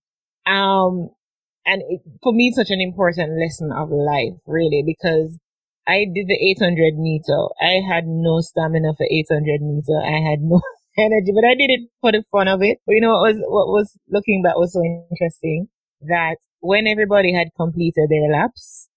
um, 0.47 1.11
and 1.67 1.83
it, 1.89 2.01
for 2.23 2.33
me, 2.33 2.53
such 2.53 2.71
an 2.71 2.81
important 2.81 3.39
lesson 3.39 3.71
of 3.73 3.91
life, 3.91 4.39
really, 4.47 4.83
because 4.85 5.39
I 5.87 6.07
did 6.07 6.29
the 6.29 6.39
800 6.39 6.97
meter. 6.97 7.51
I 7.61 7.81
had 7.83 8.07
no 8.07 8.41
stamina 8.41 8.95
for 8.97 9.07
800 9.11 9.61
meter. 9.61 9.99
I 10.01 10.21
had 10.23 10.41
no 10.41 10.61
energy, 10.99 11.33
but 11.35 11.45
I 11.45 11.55
did 11.55 11.71
it 11.71 11.91
for 12.01 12.13
the 12.13 12.25
fun 12.31 12.49
of 12.49 12.63
it. 12.63 12.79
But 12.87 12.93
you 12.95 13.01
know 13.01 13.13
what 13.13 13.33
was, 13.33 13.37
what 13.43 13.69
was 13.69 13.99
looking 14.09 14.43
back 14.43 14.57
was 14.57 14.73
so 14.73 14.83
interesting 14.83 15.69
that 16.03 16.37
when 16.61 16.87
everybody 16.87 17.33
had 17.35 17.49
completed 17.57 18.09
their 18.09 18.31
laps, 18.31 18.89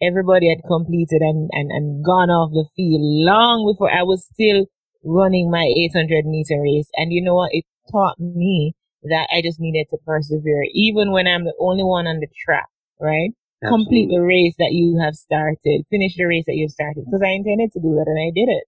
everybody 0.00 0.48
had 0.48 0.66
completed 0.68 1.20
and, 1.20 1.50
and, 1.52 1.70
and 1.70 2.04
gone 2.04 2.30
off 2.30 2.52
the 2.52 2.68
field 2.76 3.00
long 3.02 3.66
before 3.66 3.90
I 3.90 4.02
was 4.02 4.28
still 4.32 4.66
running 5.04 5.50
my 5.50 5.66
800 5.66 6.26
meter 6.26 6.60
race. 6.60 6.88
And 6.94 7.12
you 7.12 7.22
know 7.22 7.34
what? 7.34 7.50
It 7.52 7.64
taught 7.90 8.18
me 8.18 8.74
that 9.08 9.28
I 9.32 9.42
just 9.42 9.60
needed 9.60 9.86
to 9.90 9.98
persevere, 10.04 10.64
even 10.72 11.12
when 11.12 11.26
I'm 11.26 11.44
the 11.44 11.54
only 11.58 11.84
one 11.84 12.06
on 12.06 12.20
the 12.20 12.28
track, 12.44 12.68
right? 13.00 13.30
Absolutely. 13.62 13.84
Complete 13.84 14.08
the 14.10 14.22
race 14.22 14.54
that 14.58 14.72
you 14.72 14.98
have 15.00 15.14
started, 15.14 15.84
finish 15.90 16.16
the 16.16 16.24
race 16.24 16.44
that 16.46 16.56
you've 16.56 16.70
started, 16.70 17.04
because 17.06 17.22
I 17.24 17.30
intended 17.30 17.72
to 17.72 17.80
do 17.80 17.94
that 17.96 18.06
and 18.06 18.20
I 18.20 18.30
did 18.34 18.52
it. 18.52 18.64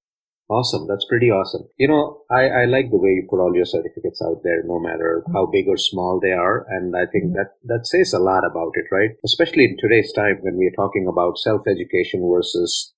Awesome. 0.49 0.89
That's 0.89 1.05
pretty 1.05 1.31
awesome. 1.31 1.69
You 1.77 1.89
know, 1.89 2.23
I, 2.31 2.49
I 2.49 2.65
like 2.65 2.91
the 2.91 2.97
way 2.97 3.11
you 3.11 3.27
put 3.29 3.39
all 3.39 3.55
your 3.55 3.67
certificates 3.67 4.23
out 4.25 4.41
there, 4.45 4.63
no 4.65 4.81
matter 4.81 5.23
how 5.35 5.45
big 5.45 5.69
or 5.69 5.77
small 5.77 6.19
they 6.19 6.33
are. 6.33 6.65
And 6.71 6.97
I 6.97 7.05
think 7.05 7.25
mm-hmm. 7.25 7.37
that, 7.37 7.61
that 7.65 7.87
says 7.87 8.15
a 8.15 8.19
lot 8.19 8.47
about 8.49 8.73
it, 8.73 8.87
right? 8.91 9.11
Especially 9.23 9.65
in 9.65 9.77
today's 9.79 10.11
time 10.11 10.39
when 10.41 10.57
we're 10.57 10.73
talking 10.73 11.07
about 11.07 11.37
self-education 11.37 12.27
versus, 12.33 12.95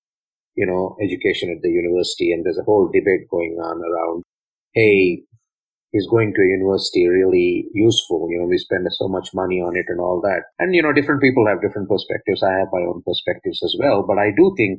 you 0.55 0.65
know, 0.65 0.97
education 1.03 1.51
at 1.51 1.61
the 1.61 1.71
university. 1.71 2.31
And 2.31 2.47
there's 2.47 2.59
a 2.59 2.63
whole 2.63 2.87
debate 2.87 3.27
going 3.29 3.59
on 3.61 3.83
around, 3.83 4.23
hey, 4.73 5.25
is 5.93 6.07
going 6.11 6.33
to 6.33 6.43
a 6.43 6.53
university 6.59 7.09
really 7.09 7.67
useful? 7.75 8.29
You 8.31 8.41
know, 8.41 8.47
we 8.47 8.59
spend 8.59 8.87
so 8.91 9.09
much 9.09 9.31
money 9.35 9.61
on 9.61 9.77
it 9.77 9.87
and 9.89 10.01
all 10.01 10.21
that. 10.23 10.43
And, 10.59 10.75
you 10.75 10.83
know, 10.83 10.93
different 10.93 11.23
people 11.23 11.47
have 11.47 11.63
different 11.63 11.89
perspectives. 11.89 12.43
I 12.43 12.59
have 12.59 12.69
my 12.73 12.87
own 12.87 13.03
perspectives 13.05 13.63
as 13.63 13.75
well. 13.79 14.05
But 14.07 14.19
I 14.19 14.31
do 14.31 14.55
think 14.57 14.79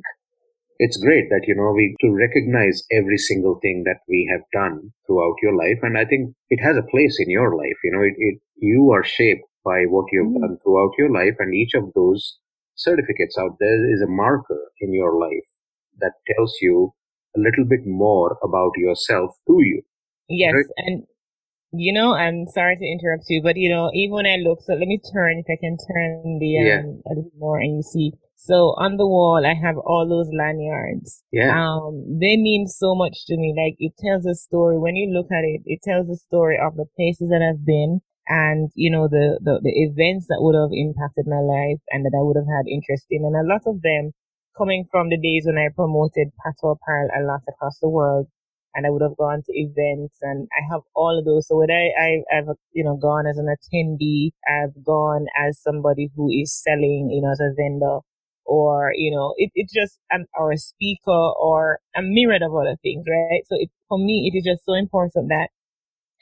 it's 0.78 0.96
great 0.96 1.28
that, 1.30 1.44
you 1.46 1.54
know, 1.54 1.72
we 1.72 1.94
to 2.00 2.10
recognize 2.10 2.82
every 2.90 3.18
single 3.18 3.58
thing 3.60 3.84
that 3.84 4.00
we 4.08 4.28
have 4.32 4.42
done 4.52 4.92
throughout 5.06 5.36
your 5.42 5.54
life. 5.54 5.78
And 5.82 5.98
I 5.98 6.04
think 6.04 6.34
it 6.48 6.64
has 6.64 6.76
a 6.76 6.90
place 6.90 7.20
in 7.20 7.30
your 7.30 7.56
life. 7.56 7.78
You 7.84 7.92
know, 7.92 8.02
it, 8.02 8.14
it 8.16 8.40
you 8.56 8.90
are 8.92 9.04
shaped 9.04 9.44
by 9.64 9.84
what 9.84 10.06
you've 10.12 10.32
mm. 10.32 10.40
done 10.40 10.58
throughout 10.62 10.92
your 10.98 11.12
life. 11.12 11.36
And 11.38 11.54
each 11.54 11.74
of 11.74 11.92
those 11.94 12.38
certificates 12.74 13.36
out 13.38 13.56
there 13.60 13.92
is 13.92 14.02
a 14.02 14.10
marker 14.10 14.72
in 14.80 14.92
your 14.92 15.18
life 15.18 15.46
that 16.00 16.12
tells 16.34 16.56
you 16.60 16.94
a 17.36 17.40
little 17.40 17.64
bit 17.64 17.86
more 17.86 18.38
about 18.42 18.72
yourself 18.76 19.36
to 19.46 19.56
you. 19.60 19.82
Yes, 20.32 20.54
right? 20.54 20.64
and 20.86 21.04
you 21.72 21.92
know, 21.92 22.14
I'm 22.14 22.46
sorry 22.52 22.76
to 22.76 22.84
interrupt 22.84 23.24
you, 23.28 23.40
but 23.42 23.56
you 23.56 23.70
know, 23.70 23.90
even 23.94 24.14
when 24.14 24.26
I 24.26 24.36
look, 24.36 24.60
so 24.62 24.74
let 24.74 24.88
me 24.88 25.00
turn, 25.12 25.38
if 25.38 25.46
I 25.48 25.56
can 25.60 25.76
turn 25.88 26.38
the 26.38 26.58
um, 26.58 26.66
yeah. 26.66 26.82
a 27.06 27.12
little 27.16 27.32
more, 27.38 27.58
and 27.58 27.76
you 27.76 27.82
see. 27.82 28.12
So 28.36 28.74
on 28.74 28.96
the 28.96 29.06
wall, 29.06 29.46
I 29.46 29.54
have 29.54 29.78
all 29.78 30.02
those 30.02 30.26
lanyards. 30.34 31.22
Yeah. 31.30 31.54
Um, 31.54 32.18
they 32.18 32.36
mean 32.36 32.66
so 32.66 32.92
much 32.94 33.24
to 33.26 33.36
me. 33.36 33.54
Like 33.54 33.76
it 33.78 33.94
tells 34.02 34.26
a 34.26 34.34
story. 34.34 34.80
When 34.80 34.96
you 34.96 35.14
look 35.14 35.30
at 35.30 35.44
it, 35.44 35.62
it 35.64 35.78
tells 35.84 36.10
a 36.10 36.16
story 36.16 36.58
of 36.58 36.74
the 36.74 36.86
places 36.96 37.30
that 37.30 37.38
I've 37.38 37.64
been 37.64 38.00
and, 38.26 38.70
you 38.74 38.90
know, 38.90 39.06
the, 39.06 39.38
the, 39.40 39.60
the 39.62 39.70
events 39.70 40.26
that 40.26 40.42
would 40.42 40.58
have 40.58 40.74
impacted 40.74 41.30
my 41.30 41.38
life 41.38 41.78
and 41.94 42.04
that 42.04 42.18
I 42.18 42.22
would 42.26 42.34
have 42.34 42.50
had 42.50 42.66
interest 42.66 43.06
in. 43.10 43.22
And 43.22 43.38
a 43.38 43.46
lot 43.46 43.62
of 43.64 43.78
them 43.82 44.10
coming 44.58 44.90
from 44.90 45.08
the 45.08 45.22
days 45.22 45.46
when 45.46 45.58
I 45.58 45.70
promoted 45.70 46.34
Patwa 46.42 46.74
Apparel 46.74 47.14
a 47.14 47.22
lot 47.22 47.46
across 47.46 47.78
the 47.78 47.88
world 47.88 48.26
and 48.74 48.86
I 48.86 48.90
would 48.90 49.02
have 49.02 49.16
gone 49.16 49.42
to 49.44 49.52
events 49.52 50.16
and 50.22 50.48
I 50.52 50.62
have 50.72 50.82
all 50.94 51.18
of 51.18 51.24
those. 51.24 51.48
So 51.48 51.56
when 51.56 51.70
I, 51.70 51.90
I, 51.98 52.38
I've, 52.38 52.56
you 52.72 52.84
know, 52.84 52.96
gone 52.96 53.26
as 53.26 53.38
an 53.38 53.46
attendee, 53.52 54.30
I've 54.48 54.82
gone 54.84 55.26
as 55.38 55.60
somebody 55.60 56.10
who 56.16 56.30
is 56.30 56.52
selling, 56.52 57.10
you 57.12 57.22
know, 57.22 57.32
as 57.32 57.40
a 57.40 57.52
vendor 57.56 57.98
or, 58.44 58.92
you 58.96 59.10
know, 59.10 59.34
it, 59.36 59.50
it's 59.54 59.72
just, 59.72 60.00
or 60.38 60.52
a 60.52 60.58
speaker 60.58 61.10
or 61.10 61.78
a 61.94 62.02
myriad 62.02 62.42
of 62.42 62.54
other 62.54 62.76
things, 62.82 63.04
right? 63.08 63.42
So 63.46 63.56
it, 63.58 63.70
for 63.88 63.98
me, 63.98 64.30
it 64.32 64.36
is 64.36 64.44
just 64.44 64.64
so 64.64 64.74
important 64.74 65.28
that 65.28 65.48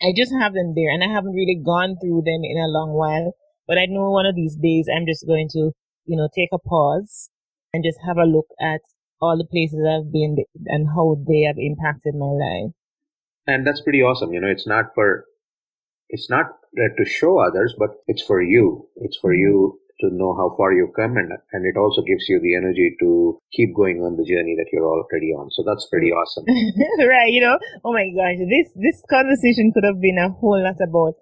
I 0.02 0.12
just 0.16 0.32
have 0.40 0.54
them 0.54 0.74
there 0.74 0.90
and 0.90 1.04
I 1.04 1.08
haven't 1.08 1.34
really 1.34 1.60
gone 1.64 1.96
through 2.00 2.22
them 2.24 2.40
in 2.42 2.58
a 2.58 2.68
long 2.68 2.92
while, 2.92 3.32
but 3.68 3.78
I 3.78 3.86
know 3.86 4.10
one 4.10 4.26
of 4.26 4.34
these 4.34 4.56
days 4.56 4.88
I'm 4.88 5.06
just 5.06 5.26
going 5.26 5.48
to, 5.52 5.72
you 6.06 6.16
know, 6.16 6.28
take 6.34 6.48
a 6.52 6.58
pause 6.58 7.30
and 7.72 7.84
just 7.84 7.98
have 8.06 8.16
a 8.16 8.24
look 8.24 8.46
at 8.60 8.80
all 9.20 9.36
the 9.36 9.44
places 9.44 9.80
I've 9.84 10.12
been 10.12 10.36
and 10.66 10.88
how 10.88 11.16
they 11.26 11.42
have 11.46 11.58
impacted 11.58 12.14
my 12.14 12.26
life. 12.26 12.72
And 13.46 13.66
that's 13.66 13.80
pretty 13.80 14.02
awesome. 14.02 14.32
You 14.32 14.40
know, 14.40 14.48
it's 14.48 14.66
not 14.66 14.94
for, 14.94 15.24
it's 16.08 16.30
not 16.30 16.46
uh, 16.78 16.90
to 16.96 17.04
show 17.04 17.38
others, 17.38 17.74
but 17.78 17.90
it's 18.06 18.22
for 18.22 18.42
you. 18.42 18.88
It's 18.96 19.18
for 19.18 19.34
you 19.34 19.78
to 20.00 20.08
know 20.12 20.34
how 20.34 20.54
far 20.56 20.72
you've 20.72 20.96
come 20.96 21.16
and, 21.16 21.32
and 21.52 21.66
it 21.66 21.76
also 21.76 22.00
gives 22.00 22.24
you 22.28 22.40
the 22.40 22.56
energy 22.56 22.96
to 23.00 23.38
keep 23.52 23.76
going 23.76 24.00
on 24.00 24.16
the 24.16 24.24
journey 24.24 24.56
that 24.56 24.72
you're 24.72 24.88
already 24.88 25.36
on. 25.36 25.50
So 25.50 25.62
that's 25.66 25.86
pretty 25.86 26.10
awesome. 26.16 26.44
right. 27.04 27.28
You 27.28 27.42
know, 27.42 27.58
oh 27.84 27.92
my 27.92 28.08
gosh, 28.16 28.40
this, 28.40 28.72
this 28.76 29.04
conversation 29.10 29.72
could 29.74 29.84
have 29.84 30.00
been 30.00 30.16
a 30.16 30.30
whole 30.30 30.62
lot 30.62 30.80
about 30.80 31.14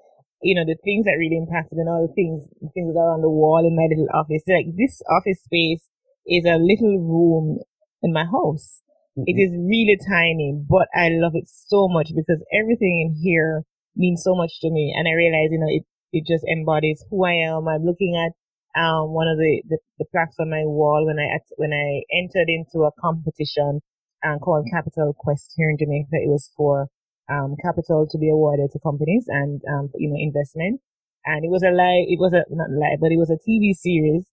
you 0.43 0.55
know, 0.55 0.65
the 0.65 0.79
things 0.85 1.05
that 1.05 1.19
really 1.19 1.37
impacted 1.37 1.79
and 1.79 1.89
all 1.89 2.07
the 2.07 2.15
things, 2.15 2.47
things 2.75 2.95
that 2.95 3.03
are 3.03 3.15
on 3.15 3.23
the 3.23 3.31
wall 3.31 3.67
in 3.67 3.75
my 3.75 3.91
little 3.91 4.07
office. 4.15 4.47
Like 4.47 4.71
this 4.79 5.03
office 5.11 5.43
space 5.43 5.83
is 6.27 6.47
a 6.47 6.63
little 6.63 6.95
room 6.95 7.59
in 8.03 8.13
my 8.13 8.25
house. 8.25 8.83
Mm-hmm. 9.19 9.25
It 9.27 9.37
is 9.41 9.53
really 9.57 9.99
tiny, 9.99 10.55
but 10.69 10.89
I 10.95 11.11
love 11.11 11.33
it 11.35 11.49
so 11.49 11.89
much 11.89 12.11
because 12.15 12.43
everything 12.55 13.03
in 13.03 13.21
here 13.23 13.65
means 13.97 14.23
so 14.23 14.35
much 14.35 14.61
to 14.61 14.71
me. 14.71 14.95
And 14.97 15.09
I 15.09 15.13
realize, 15.13 15.51
you 15.51 15.59
know, 15.59 15.71
it, 15.71 15.85
it 16.13 16.25
just 16.27 16.45
embodies 16.47 17.05
who 17.11 17.25
I 17.25 17.35
am. 17.51 17.69
I'm 17.69 17.85
looking 17.85 18.15
at, 18.15 18.33
um, 18.79 19.11
one 19.11 19.27
of 19.27 19.39
the, 19.39 19.63
the, 19.69 19.79
the 19.99 20.05
plaques 20.13 20.37
on 20.39 20.51
my 20.51 20.63
wall 20.63 21.05
when 21.05 21.19
I, 21.19 21.41
when 21.57 21.73
I 21.73 22.05
entered 22.15 22.49
into 22.49 22.87
a 22.87 22.93
competition, 23.01 23.81
um, 24.25 24.39
called 24.39 24.69
Capital 24.71 25.15
Quest 25.19 25.55
here 25.57 25.71
in 25.71 25.79
Jamaica. 25.79 26.15
It 26.15 26.31
was 26.31 26.51
for, 26.57 26.87
um, 27.29 27.57
capital 27.61 28.07
to 28.09 28.19
be 28.19 28.31
awarded 28.31 28.71
to 28.73 28.79
companies 28.79 29.25
and, 29.29 29.61
um, 29.69 29.91
you 29.97 30.09
know, 30.09 30.17
investment. 30.19 30.81
And 31.25 31.45
it 31.45 31.51
was 31.51 31.63
a 31.63 31.75
live, 31.75 32.07
it 32.07 32.21
was 32.21 32.33
a, 32.33 32.45
not 32.51 32.71
live, 32.71 33.01
but 33.01 33.11
it 33.11 33.19
was 33.19 33.31
a 33.31 33.37
TV 33.37 33.75
series 33.75 34.31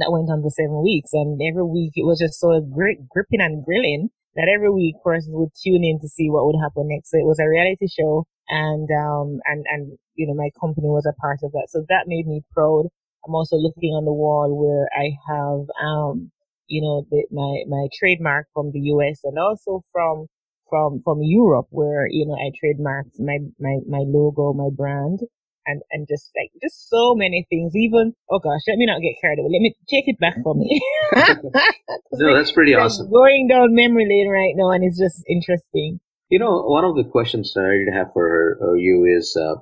that 0.00 0.12
went 0.12 0.30
on 0.30 0.42
for 0.42 0.50
seven 0.50 0.82
weeks. 0.82 1.12
And 1.12 1.40
every 1.42 1.64
week 1.64 1.92
it 1.96 2.06
was 2.06 2.18
just 2.18 2.40
so 2.40 2.60
great, 2.60 3.08
gripping 3.08 3.40
and 3.40 3.64
grilling 3.64 4.10
that 4.34 4.48
every 4.48 4.70
week 4.70 4.96
persons 5.04 5.34
would 5.36 5.52
tune 5.52 5.84
in 5.84 6.00
to 6.00 6.08
see 6.08 6.30
what 6.30 6.46
would 6.46 6.56
happen 6.56 6.88
next. 6.88 7.10
So 7.10 7.18
it 7.18 7.28
was 7.28 7.38
a 7.38 7.48
reality 7.48 7.88
show 7.88 8.24
and, 8.48 8.88
um, 8.90 9.40
and, 9.44 9.64
and, 9.68 9.98
you 10.14 10.26
know, 10.26 10.34
my 10.34 10.48
company 10.58 10.88
was 10.88 11.06
a 11.06 11.12
part 11.20 11.40
of 11.42 11.52
that. 11.52 11.68
So 11.68 11.84
that 11.88 12.08
made 12.08 12.26
me 12.26 12.42
proud. 12.52 12.88
I'm 13.26 13.34
also 13.34 13.56
looking 13.56 13.92
on 13.92 14.04
the 14.04 14.12
wall 14.12 14.48
where 14.56 14.88
I 14.96 15.12
have, 15.28 15.68
um, 15.76 16.32
you 16.66 16.80
know, 16.80 17.06
the, 17.10 17.26
my, 17.30 17.64
my 17.68 17.88
trademark 17.92 18.46
from 18.54 18.72
the 18.72 18.80
US 18.96 19.20
and 19.24 19.38
also 19.38 19.84
from, 19.92 20.26
from, 20.70 21.02
from 21.04 21.20
Europe 21.20 21.66
where, 21.68 22.06
you 22.08 22.26
know, 22.26 22.34
I 22.34 22.50
trademarked 22.56 23.20
my, 23.20 23.38
my, 23.60 23.78
my 23.86 24.04
logo, 24.06 24.54
my 24.54 24.70
brand 24.74 25.20
and 25.66 25.82
and 25.90 26.06
just 26.08 26.30
like 26.36 26.50
just 26.62 26.88
so 26.88 27.14
many 27.14 27.46
things. 27.48 27.74
Even 27.74 28.14
oh 28.30 28.38
gosh, 28.38 28.60
let 28.68 28.78
me 28.78 28.86
not 28.86 29.00
get 29.00 29.20
carried 29.20 29.38
away. 29.38 29.50
Let 29.52 29.62
me 29.62 29.74
take 29.88 30.08
it 30.08 30.18
back 30.18 30.36
from 30.42 30.58
me. 30.58 30.80
no, 32.12 32.34
that's 32.34 32.52
pretty 32.52 32.74
awesome. 32.74 33.10
Going 33.10 33.48
down 33.48 33.74
memory 33.74 34.06
lane 34.08 34.28
right 34.28 34.54
now, 34.56 34.70
and 34.70 34.84
it's 34.84 34.98
just 34.98 35.22
interesting. 35.28 36.00
You 36.28 36.38
know, 36.38 36.62
one 36.62 36.84
of 36.84 36.96
the 36.96 37.04
questions 37.04 37.52
that 37.54 37.64
I 37.64 37.84
did 37.84 37.94
have 37.94 38.12
for 38.14 38.58
uh, 38.62 38.72
you 38.72 39.04
is, 39.04 39.36
uh, 39.36 39.60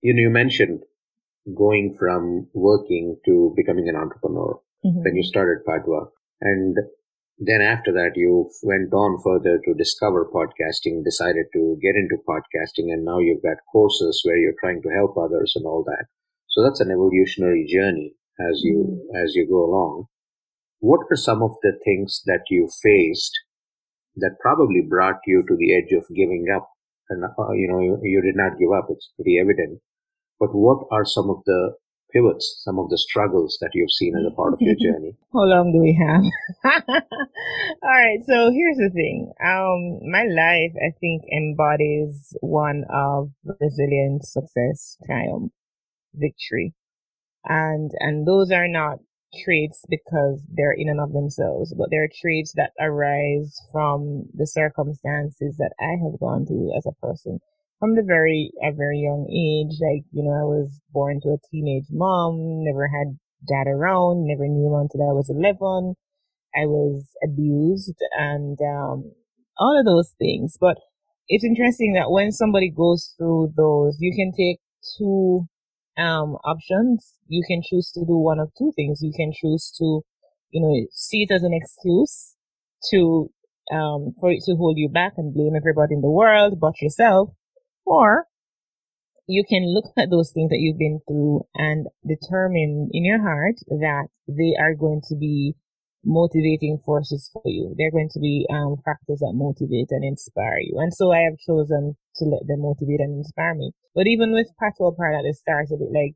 you 0.00 0.14
know, 0.14 0.20
you 0.20 0.30
mentioned 0.30 0.84
going 1.56 1.96
from 1.98 2.46
working 2.54 3.18
to 3.24 3.52
becoming 3.56 3.88
an 3.88 3.96
entrepreneur 3.96 4.60
mm-hmm. 4.84 5.02
when 5.02 5.16
you 5.16 5.22
started 5.22 5.64
Patwa, 5.66 6.08
and 6.40 6.76
then 7.38 7.60
after 7.60 7.92
that, 7.92 8.12
you 8.16 8.50
went 8.62 8.92
on 8.92 9.22
further 9.22 9.60
to 9.64 9.74
discover 9.74 10.26
podcasting, 10.26 11.04
decided 11.04 11.46
to 11.52 11.78
get 11.80 11.94
into 11.94 12.16
podcasting, 12.28 12.90
and 12.90 13.04
now 13.04 13.20
you've 13.20 13.42
got 13.42 13.62
courses 13.70 14.20
where 14.24 14.36
you're 14.36 14.58
trying 14.58 14.82
to 14.82 14.90
help 14.90 15.16
others 15.16 15.52
and 15.54 15.64
all 15.64 15.84
that. 15.84 16.06
So 16.48 16.62
that's 16.62 16.80
an 16.80 16.90
evolutionary 16.90 17.64
journey 17.72 18.14
as 18.40 18.62
you 18.64 18.84
mm-hmm. 18.90 19.24
as 19.24 19.36
you 19.36 19.46
go 19.48 19.64
along. 19.64 20.06
What 20.80 21.06
are 21.10 21.16
some 21.16 21.42
of 21.42 21.52
the 21.62 21.78
things 21.84 22.22
that 22.26 22.42
you 22.50 22.68
faced 22.82 23.32
that 24.16 24.40
probably 24.40 24.82
brought 24.82 25.20
you 25.26 25.44
to 25.46 25.56
the 25.56 25.76
edge 25.76 25.92
of 25.92 26.06
giving 26.14 26.46
up? 26.54 26.70
And 27.08 27.24
uh, 27.24 27.52
you 27.52 27.68
know, 27.70 27.80
you, 27.80 27.98
you 28.02 28.20
did 28.20 28.34
not 28.34 28.58
give 28.58 28.72
up; 28.72 28.88
it's 28.90 29.12
pretty 29.14 29.38
evident. 29.38 29.80
But 30.40 30.54
what 30.54 30.86
are 30.90 31.04
some 31.04 31.30
of 31.30 31.42
the 31.46 31.74
pivots, 32.12 32.62
some 32.64 32.78
of 32.78 32.88
the 32.90 32.98
struggles 32.98 33.58
that 33.60 33.70
you've 33.74 33.90
seen 33.90 34.14
as 34.16 34.24
a 34.26 34.34
part 34.34 34.52
of 34.52 34.60
your 34.60 34.74
journey? 34.80 35.16
How 35.32 35.44
long 35.44 35.72
do 35.72 35.80
we 35.80 35.94
have? 35.94 36.22
All 37.82 37.88
right. 37.88 38.20
So 38.26 38.50
here's 38.50 38.76
the 38.76 38.90
thing. 38.92 39.32
Um, 39.44 40.00
my 40.10 40.24
life, 40.24 40.72
I 40.76 40.92
think, 41.00 41.22
embodies 41.32 42.36
one 42.40 42.84
of 42.90 43.30
resilience, 43.60 44.32
success, 44.32 44.96
triumph, 45.04 45.52
victory. 46.14 46.74
And, 47.44 47.90
and 48.00 48.26
those 48.26 48.50
are 48.50 48.68
not 48.68 48.98
traits 49.44 49.84
because 49.88 50.40
they're 50.50 50.72
in 50.72 50.88
and 50.88 51.00
of 51.00 51.12
themselves, 51.12 51.74
but 51.76 51.88
they're 51.90 52.08
traits 52.08 52.52
that 52.56 52.72
arise 52.80 53.60
from 53.72 54.24
the 54.34 54.46
circumstances 54.46 55.56
that 55.58 55.72
I 55.78 55.96
have 56.02 56.18
gone 56.18 56.46
through 56.46 56.72
as 56.76 56.86
a 56.86 57.06
person 57.06 57.40
from 57.80 57.94
the 57.96 58.02
very 58.02 58.50
a 58.62 58.72
very 58.72 59.00
young 59.00 59.26
age. 59.30 59.78
Like 59.80 60.04
you 60.12 60.24
know, 60.24 60.32
I 60.32 60.44
was 60.44 60.80
born 60.92 61.20
to 61.22 61.30
a 61.30 61.38
teenage 61.50 61.86
mom, 61.90 62.64
never 62.64 62.88
had 62.88 63.18
dad 63.48 63.68
around, 63.68 64.26
never 64.26 64.46
knew 64.48 64.68
him 64.68 64.80
until 64.80 65.08
I 65.08 65.12
was 65.12 65.30
eleven. 65.30 65.94
I 66.56 66.66
was 66.66 67.10
abused 67.24 67.96
and 68.18 68.58
um, 68.60 69.12
all 69.58 69.78
of 69.78 69.86
those 69.86 70.14
things. 70.18 70.56
But 70.60 70.78
it's 71.28 71.44
interesting 71.44 71.92
that 71.94 72.10
when 72.10 72.32
somebody 72.32 72.70
goes 72.70 73.14
through 73.18 73.52
those, 73.56 73.98
you 74.00 74.12
can 74.16 74.32
take 74.36 74.58
two 74.98 75.46
um, 75.98 76.36
options. 76.44 77.14
You 77.28 77.42
can 77.46 77.62
choose 77.68 77.90
to 77.92 78.00
do 78.00 78.16
one 78.16 78.40
of 78.40 78.50
two 78.58 78.72
things. 78.76 79.00
You 79.02 79.12
can 79.14 79.32
choose 79.34 79.72
to, 79.78 80.02
you 80.50 80.62
know, 80.62 80.86
see 80.92 81.26
it 81.28 81.32
as 81.34 81.42
an 81.42 81.52
excuse 81.52 82.34
to 82.90 83.30
um, 83.72 84.14
for 84.20 84.30
it 84.30 84.42
to 84.46 84.56
hold 84.56 84.78
you 84.78 84.88
back 84.88 85.12
and 85.18 85.34
blame 85.34 85.54
everybody 85.54 85.94
in 85.94 86.00
the 86.00 86.10
world 86.10 86.58
but 86.58 86.80
yourself, 86.80 87.30
or 87.88 88.26
you 89.26 89.44
can 89.48 89.72
look 89.72 89.84
at 89.96 90.10
those 90.10 90.32
things 90.32 90.50
that 90.50 90.58
you've 90.58 90.78
been 90.78 91.00
through 91.06 91.46
and 91.54 91.86
determine 92.06 92.88
in 92.92 93.04
your 93.04 93.22
heart 93.22 93.56
that 93.68 94.08
they 94.26 94.54
are 94.58 94.74
going 94.74 95.02
to 95.08 95.16
be 95.16 95.54
motivating 96.04 96.78
forces 96.84 97.28
for 97.32 97.42
you. 97.44 97.74
They're 97.76 97.90
going 97.90 98.08
to 98.12 98.20
be 98.20 98.46
um, 98.50 98.76
factors 98.84 99.18
that 99.20 99.34
motivate 99.34 99.90
and 99.90 100.04
inspire 100.04 100.60
you. 100.60 100.78
And 100.78 100.94
so 100.94 101.12
I 101.12 101.20
have 101.28 101.38
chosen 101.44 101.96
to 102.16 102.24
let 102.24 102.46
them 102.46 102.62
motivate 102.62 103.00
and 103.00 103.18
inspire 103.18 103.54
me. 103.54 103.72
But 103.94 104.06
even 104.06 104.32
with 104.32 104.48
Patwa 104.62 104.92
Apparel 104.94 105.18
at 105.18 105.24
the 105.28 105.34
start 105.34 105.66
of 105.70 105.80
it, 105.82 105.92
like 105.92 106.14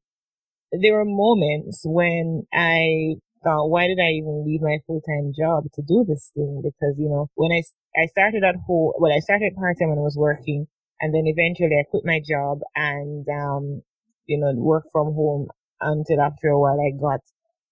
there 0.73 0.95
were 0.95 1.05
moments 1.05 1.83
when 1.85 2.47
I 2.55 3.17
thought, 3.45 3.69
why 3.69 3.89
did 3.89 3.99
I 3.99 4.17
even 4.17 4.45
leave 4.47 4.63
my 4.63 4.79
full 4.87 5.03
time 5.03 5.33
job 5.37 5.65
to 5.75 5.83
do 5.83 6.05
this 6.07 6.31
thing? 6.35 6.63
Because 6.63 6.97
you 6.97 7.11
know, 7.11 7.29
when 7.35 7.53
I 7.53 7.63
I 8.01 8.07
started 8.07 8.45
at 8.45 8.57
home, 8.67 8.93
well, 8.99 9.13
I 9.13 9.19
started 9.19 9.55
part 9.57 9.77
time 9.79 9.91
when 9.91 9.99
I 9.99 10.07
was 10.07 10.17
working 10.17 10.67
and 11.03 11.13
then 11.13 11.27
eventually 11.27 11.77
I 11.79 11.85
quit 11.91 12.05
my 12.07 12.21
job 12.25 12.61
and, 12.77 13.27
um, 13.29 13.83
you 14.27 14.39
know, 14.39 14.55
work 14.55 14.85
from 14.93 15.13
home 15.13 15.49
until 15.81 16.21
after 16.21 16.49
a 16.49 16.59
while 16.59 16.81
I 16.81 16.95
got 16.97 17.21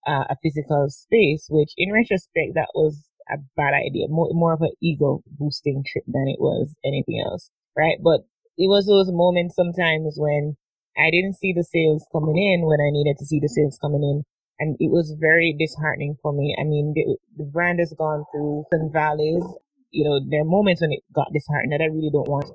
uh, 0.06 0.25
a 0.28 0.37
physical 0.42 0.88
space, 0.90 1.46
which 1.49 1.72
in 1.78 1.92
retrospect, 1.92 2.54
that 2.54 2.75
was 2.75 3.06
a 3.30 3.38
bad 3.56 3.72
idea, 3.72 4.08
more, 4.08 4.28
more 4.32 4.52
of 4.52 4.62
an 4.62 4.72
ego 4.82 5.22
boosting 5.38 5.84
trip 5.87 6.04
than 6.08 6.26
it 6.26 6.40
was 6.40 6.75
anything 6.84 7.22
else. 7.25 7.50
Right. 7.78 7.99
But 8.02 8.26
it 8.58 8.68
was 8.68 8.87
those 8.87 9.14
moments 9.14 9.54
sometimes 9.54 10.16
when 10.18 10.56
I 10.99 11.10
didn't 11.10 11.38
see 11.38 11.52
the 11.54 11.62
sales 11.62 12.04
coming 12.10 12.37
in 12.37 12.66
when 12.66 12.80
I 12.80 12.90
needed 12.90 13.16
to 13.20 13.25
see 13.25 13.38
the 13.40 13.49
sales 13.49 13.78
coming 13.80 14.02
in. 14.02 14.25
and 14.58 14.76
it 14.78 14.90
was 14.90 15.16
very 15.18 15.56
disheartening 15.58 16.16
for 16.20 16.32
me. 16.32 16.54
I 16.60 16.64
mean, 16.64 16.92
the, 16.94 17.16
the 17.38 17.49
brand 17.50 17.78
has 17.78 17.94
gone 17.96 18.25
through 18.30 18.64
some 18.70 18.90
valleys. 18.92 19.44
You 19.90 20.04
know, 20.04 20.20
there 20.28 20.42
are 20.42 20.44
moments 20.44 20.82
when 20.82 20.92
it 20.92 21.00
got 21.14 21.32
disheartened 21.32 21.72
that 21.72 21.80
I 21.80 21.87
really 21.87 22.10
don't 22.12 22.28
want. 22.28 22.50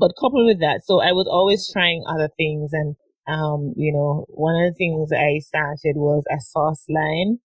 But 0.00 0.16
coupled 0.18 0.46
with 0.46 0.60
that, 0.60 0.80
so 0.84 1.00
I 1.00 1.12
was 1.12 1.28
always 1.30 1.70
trying 1.70 2.02
other 2.08 2.30
things 2.36 2.70
and 2.72 2.96
um, 3.30 3.74
you 3.76 3.92
know, 3.92 4.26
one 4.28 4.56
of 4.56 4.72
the 4.72 4.76
things 4.76 5.12
I 5.12 5.38
started 5.38 5.96
was 5.96 6.24
a 6.30 6.40
sauce 6.40 6.84
line. 6.88 7.38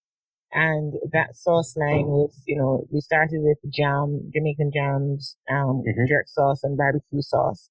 And 0.52 0.94
that 1.12 1.36
sauce 1.36 1.76
line 1.76 2.08
was, 2.08 2.42
you 2.48 2.58
know, 2.58 2.88
we 2.90 3.02
started 3.02 3.42
with 3.42 3.58
jam, 3.72 4.32
Jamaican 4.34 4.72
jams, 4.74 5.36
um, 5.52 5.84
mm-hmm. 5.86 6.08
jerk 6.08 6.28
sauce 6.28 6.64
and 6.64 6.78
barbecue 6.78 7.22
sauce. 7.22 7.70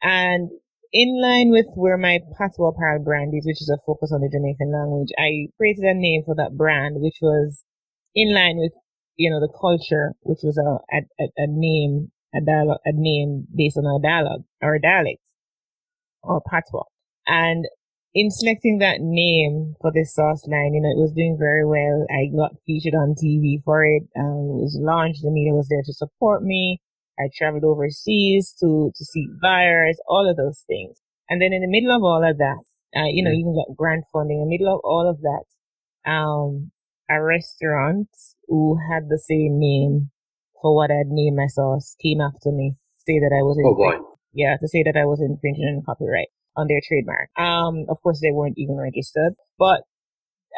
And 0.00 0.50
in 0.92 1.20
line 1.20 1.50
with 1.50 1.66
where 1.74 1.96
my 1.96 2.20
Patwa 2.38 2.72
Apparel 2.72 3.02
brand 3.02 3.34
is, 3.34 3.46
which 3.46 3.60
is 3.60 3.70
a 3.70 3.82
focus 3.84 4.12
on 4.12 4.20
the 4.20 4.30
Jamaican 4.30 4.72
language, 4.72 5.08
I 5.18 5.48
created 5.56 5.84
a 5.84 5.94
name 5.94 6.22
for 6.24 6.36
that 6.36 6.56
brand, 6.56 6.96
which 7.00 7.18
was 7.20 7.64
in 8.14 8.32
line 8.32 8.58
with, 8.58 8.72
you 9.16 9.30
know, 9.30 9.40
the 9.40 9.52
culture, 9.60 10.12
which 10.20 10.40
was 10.44 10.58
a, 10.58 10.96
a, 10.96 11.28
a 11.36 11.46
name, 11.48 12.11
a 12.34 12.40
dialogue, 12.40 12.80
a 12.84 12.92
name 12.92 13.46
based 13.54 13.76
on 13.76 13.84
a 13.84 14.00
dialogue 14.02 14.44
or 14.60 14.74
a 14.74 14.80
dialect 14.80 15.22
or 16.22 16.40
patois. 16.40 16.84
And 17.26 17.66
in 18.14 18.30
selecting 18.30 18.78
that 18.78 19.00
name 19.00 19.74
for 19.80 19.90
this 19.92 20.14
sauce 20.14 20.46
line, 20.46 20.74
you 20.74 20.82
know, 20.82 20.90
it 20.90 21.00
was 21.00 21.12
doing 21.12 21.36
very 21.38 21.64
well. 21.64 22.06
I 22.10 22.28
got 22.34 22.60
featured 22.66 22.94
on 22.94 23.14
TV 23.14 23.62
for 23.64 23.84
it. 23.84 24.02
Um, 24.18 24.60
it 24.60 24.60
was 24.60 24.78
launched. 24.78 25.22
The 25.22 25.30
media 25.30 25.54
was 25.54 25.68
there 25.68 25.82
to 25.84 25.92
support 25.92 26.42
me. 26.42 26.80
I 27.18 27.28
traveled 27.36 27.64
overseas 27.64 28.54
to, 28.60 28.92
to 28.94 29.04
see 29.04 29.28
buyers, 29.40 29.98
all 30.08 30.28
of 30.28 30.36
those 30.36 30.64
things. 30.66 30.98
And 31.28 31.40
then 31.40 31.52
in 31.52 31.62
the 31.62 31.68
middle 31.68 31.94
of 31.94 32.02
all 32.02 32.24
of 32.28 32.38
that, 32.38 32.64
uh, 32.94 33.08
you 33.08 33.24
know, 33.24 33.30
mm-hmm. 33.30 33.40
even 33.40 33.54
got 33.54 33.76
grant 33.76 34.04
funding. 34.12 34.40
In 34.40 34.48
the 34.48 34.58
middle 34.58 34.74
of 34.74 34.80
all 34.84 35.08
of 35.08 35.20
that, 35.22 36.10
um, 36.10 36.72
a 37.08 37.22
restaurant 37.22 38.08
who 38.48 38.78
had 38.90 39.08
the 39.08 39.18
same 39.18 39.58
name 39.58 40.11
for 40.62 40.74
what 40.74 40.90
I'd 40.90 41.08
named 41.08 41.36
my 41.36 41.48
sauce 41.48 41.96
came 42.00 42.20
after 42.20 42.50
me, 42.50 42.76
say 42.94 43.18
that 43.18 43.34
I 43.34 43.42
was 43.42 43.58
oh 43.64 43.74
boy. 43.74 43.98
Yeah, 44.32 44.56
to 44.56 44.68
say 44.68 44.82
that 44.84 44.96
I 44.96 45.04
was 45.04 45.20
infringing 45.20 45.66
on 45.66 45.82
copyright 45.84 46.28
on 46.56 46.68
their 46.68 46.80
trademark. 46.86 47.28
Um, 47.36 47.84
of 47.88 48.00
course, 48.02 48.20
they 48.22 48.32
weren't 48.32 48.56
even 48.56 48.76
registered, 48.76 49.34
but 49.58 49.82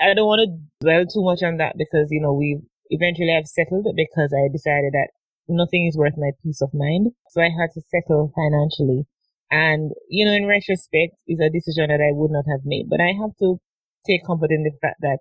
I 0.00 0.14
don't 0.14 0.26
want 0.26 0.42
to 0.46 0.84
dwell 0.84 1.06
too 1.06 1.24
much 1.24 1.42
on 1.42 1.56
that 1.58 1.74
because, 1.78 2.08
you 2.10 2.20
know, 2.20 2.32
we 2.32 2.60
eventually 2.90 3.32
have 3.32 3.46
settled 3.46 3.86
because 3.96 4.34
I 4.34 4.50
decided 4.52 4.92
that 4.92 5.10
nothing 5.48 5.86
is 5.86 5.96
worth 5.96 6.14
my 6.16 6.30
peace 6.42 6.60
of 6.60 6.74
mind. 6.74 7.12
So 7.30 7.40
I 7.40 7.50
had 7.50 7.70
to 7.74 7.82
settle 7.90 8.32
financially. 8.34 9.06
And, 9.50 9.92
you 10.08 10.24
know, 10.24 10.32
in 10.32 10.46
retrospect, 10.46 11.14
it's 11.26 11.40
a 11.40 11.50
decision 11.50 11.88
that 11.88 12.02
I 12.02 12.10
would 12.10 12.30
not 12.30 12.44
have 12.50 12.62
made, 12.64 12.90
but 12.90 13.00
I 13.00 13.14
have 13.20 13.36
to 13.38 13.60
take 14.06 14.26
comfort 14.26 14.50
in 14.50 14.64
the 14.64 14.72
fact 14.82 14.98
that 15.00 15.18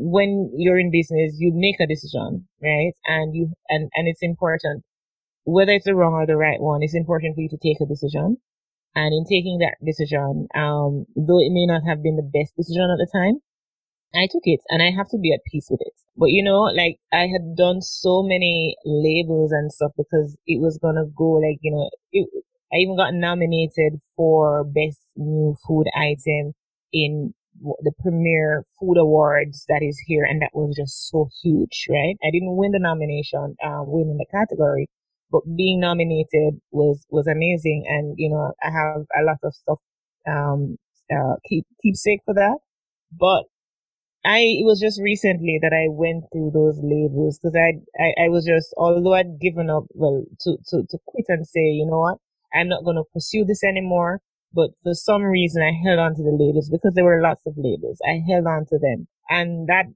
when 0.00 0.50
you're 0.56 0.78
in 0.78 0.90
business, 0.90 1.36
you 1.38 1.52
make 1.54 1.80
a 1.80 1.86
decision, 1.86 2.48
right? 2.62 2.92
And 3.06 3.34
you, 3.34 3.52
and, 3.68 3.90
and 3.94 4.08
it's 4.08 4.22
important, 4.22 4.84
whether 5.44 5.72
it's 5.72 5.86
the 5.86 5.94
wrong 5.94 6.14
or 6.14 6.26
the 6.26 6.36
right 6.36 6.60
one, 6.60 6.82
it's 6.82 6.94
important 6.94 7.34
for 7.36 7.42
you 7.42 7.48
to 7.50 7.58
take 7.58 7.80
a 7.80 7.86
decision 7.86 8.38
and 8.94 9.14
in 9.14 9.24
taking 9.24 9.58
that 9.58 9.76
decision, 9.84 10.48
um, 10.54 11.06
though 11.14 11.38
it 11.38 11.52
may 11.52 11.66
not 11.66 11.82
have 11.86 12.02
been 12.02 12.16
the 12.16 12.22
best 12.26 12.56
decision 12.56 12.90
at 12.90 12.98
the 12.98 13.06
time, 13.12 13.38
I 14.14 14.26
took 14.30 14.42
it 14.44 14.60
and 14.68 14.82
I 14.82 14.90
have 14.90 15.08
to 15.10 15.18
be 15.18 15.32
at 15.32 15.44
peace 15.50 15.68
with 15.70 15.80
it. 15.82 15.94
But 16.16 16.30
you 16.30 16.42
know, 16.42 16.62
like 16.62 16.98
I 17.12 17.28
had 17.28 17.56
done 17.56 17.80
so 17.82 18.22
many 18.22 18.76
labels 18.84 19.52
and 19.52 19.72
stuff 19.72 19.92
because 19.96 20.36
it 20.46 20.60
was 20.60 20.78
gonna 20.78 21.06
go 21.16 21.38
like, 21.38 21.58
you 21.62 21.70
know, 21.72 21.90
it, 22.12 22.28
I 22.72 22.76
even 22.78 22.96
got 22.96 23.14
nominated 23.14 24.00
for 24.16 24.64
best 24.64 25.00
new 25.16 25.56
food 25.66 25.86
item 25.94 26.54
in 26.92 27.34
the 27.60 27.92
premier 28.00 28.64
food 28.78 28.96
awards 28.96 29.64
that 29.68 29.82
is 29.82 29.98
here. 30.06 30.24
And 30.24 30.40
that 30.42 30.50
was 30.54 30.76
just 30.76 31.08
so 31.10 31.28
huge, 31.42 31.86
right? 31.90 32.16
I 32.24 32.30
didn't 32.32 32.56
win 32.56 32.72
the 32.72 32.78
nomination, 32.78 33.56
um, 33.64 33.84
win 33.86 34.08
in 34.10 34.16
the 34.18 34.26
category, 34.30 34.88
but 35.30 35.42
being 35.56 35.80
nominated 35.80 36.60
was 36.72 37.06
was 37.10 37.26
amazing 37.26 37.84
and 37.88 38.14
you 38.18 38.28
know 38.28 38.52
i 38.62 38.70
have 38.70 39.02
a 39.18 39.22
lot 39.24 39.38
of 39.44 39.54
stuff 39.54 39.78
um 40.28 40.76
uh 41.12 41.36
keep 41.48 41.64
keepsake 41.82 42.20
for 42.24 42.34
that 42.34 42.58
but 43.12 43.44
i 44.24 44.40
it 44.40 44.64
was 44.66 44.80
just 44.80 45.00
recently 45.00 45.58
that 45.62 45.72
i 45.72 45.86
went 45.88 46.24
through 46.32 46.50
those 46.52 46.78
labels 46.82 47.38
because 47.38 47.56
I, 47.56 47.80
I 48.02 48.26
i 48.26 48.28
was 48.28 48.44
just 48.44 48.74
although 48.76 49.14
i'd 49.14 49.40
given 49.40 49.70
up 49.70 49.84
well 49.94 50.24
to 50.42 50.56
to 50.68 50.84
to 50.90 50.98
quit 51.06 51.26
and 51.28 51.46
say 51.46 51.60
you 51.80 51.86
know 51.86 52.00
what 52.00 52.18
i'm 52.54 52.68
not 52.68 52.84
going 52.84 52.96
to 52.96 53.04
pursue 53.14 53.44
this 53.44 53.64
anymore 53.64 54.20
but 54.52 54.70
for 54.82 54.94
some 54.94 55.22
reason 55.22 55.62
i 55.62 55.72
held 55.84 55.98
on 55.98 56.14
to 56.14 56.22
the 56.22 56.36
labels 56.38 56.70
because 56.70 56.94
there 56.94 57.04
were 57.04 57.22
lots 57.22 57.42
of 57.46 57.54
labels 57.56 57.98
i 58.06 58.20
held 58.28 58.46
on 58.46 58.64
to 58.66 58.78
them 58.78 59.06
and 59.28 59.68
that 59.68 59.86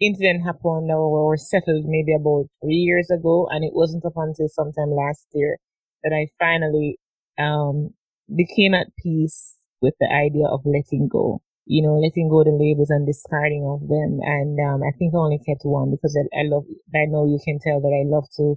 incident 0.00 0.44
happened 0.44 0.90
or 0.90 1.26
were 1.28 1.36
settled 1.36 1.84
maybe 1.86 2.14
about 2.14 2.46
three 2.62 2.82
years 2.82 3.10
ago, 3.10 3.46
and 3.50 3.64
it 3.64 3.72
wasn't 3.74 4.04
up 4.04 4.14
until 4.16 4.48
sometime 4.48 4.90
last 4.90 5.26
year 5.32 5.58
that 6.02 6.12
I 6.12 6.28
finally 6.38 6.98
um 7.38 7.94
became 8.34 8.74
at 8.74 8.88
peace 9.02 9.54
with 9.80 9.94
the 10.00 10.10
idea 10.10 10.46
of 10.46 10.60
letting 10.64 11.08
go. 11.08 11.40
You 11.66 11.82
know, 11.82 11.94
letting 11.98 12.28
go 12.28 12.42
the 12.42 12.50
labels 12.50 12.90
and 12.90 13.06
discarding 13.06 13.64
of 13.64 13.86
them. 13.88 14.18
And 14.22 14.58
um, 14.58 14.82
I 14.82 14.90
think 14.98 15.14
I 15.14 15.18
only 15.18 15.38
kept 15.38 15.62
one 15.62 15.90
because 15.92 16.16
I, 16.18 16.26
I 16.36 16.42
love. 16.44 16.64
I 16.94 17.06
know 17.06 17.24
you 17.26 17.38
can 17.44 17.58
tell 17.62 17.80
that 17.80 17.94
I 17.94 18.02
love 18.08 18.26
to 18.36 18.56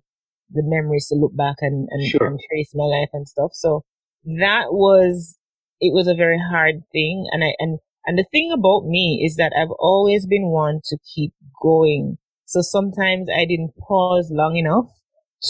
the 0.52 0.64
memories 0.66 1.08
to 1.10 1.16
look 1.16 1.36
back 1.36 1.58
and 1.62 1.88
and, 1.92 2.08
sure. 2.10 2.28
and 2.28 2.40
trace 2.50 2.72
my 2.74 2.86
life 2.86 3.10
and 3.14 3.28
stuff. 3.28 3.52
So 3.54 3.84
that 4.26 4.74
was 4.74 5.38
it 5.82 5.94
was 5.94 6.08
a 6.08 6.16
very 6.16 6.40
hard 6.40 6.84
thing, 6.92 7.28
and 7.32 7.44
I 7.44 7.54
and 7.60 7.80
and 8.06 8.18
the 8.18 8.26
thing 8.32 8.52
about 8.52 8.86
me 8.86 9.24
is 9.26 9.36
that 9.38 9.54
I've 9.58 9.74
always 9.80 10.28
been 10.28 10.50
one 10.50 10.82
to 10.86 10.98
keep 11.14 11.34
going. 11.62 12.18
So 12.46 12.62
sometimes 12.62 13.28
I 13.36 13.46
didn't 13.46 13.74
pause 13.78 14.30
long 14.32 14.56
enough 14.56 14.92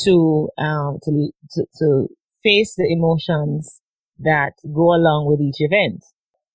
to, 0.03 0.49
um, 0.57 0.99
to, 1.03 1.31
to, 1.51 1.65
to 1.79 2.07
face 2.43 2.75
the 2.75 2.87
emotions 2.89 3.81
that 4.19 4.53
go 4.63 4.93
along 4.95 5.27
with 5.27 5.41
each 5.41 5.59
event. 5.59 6.03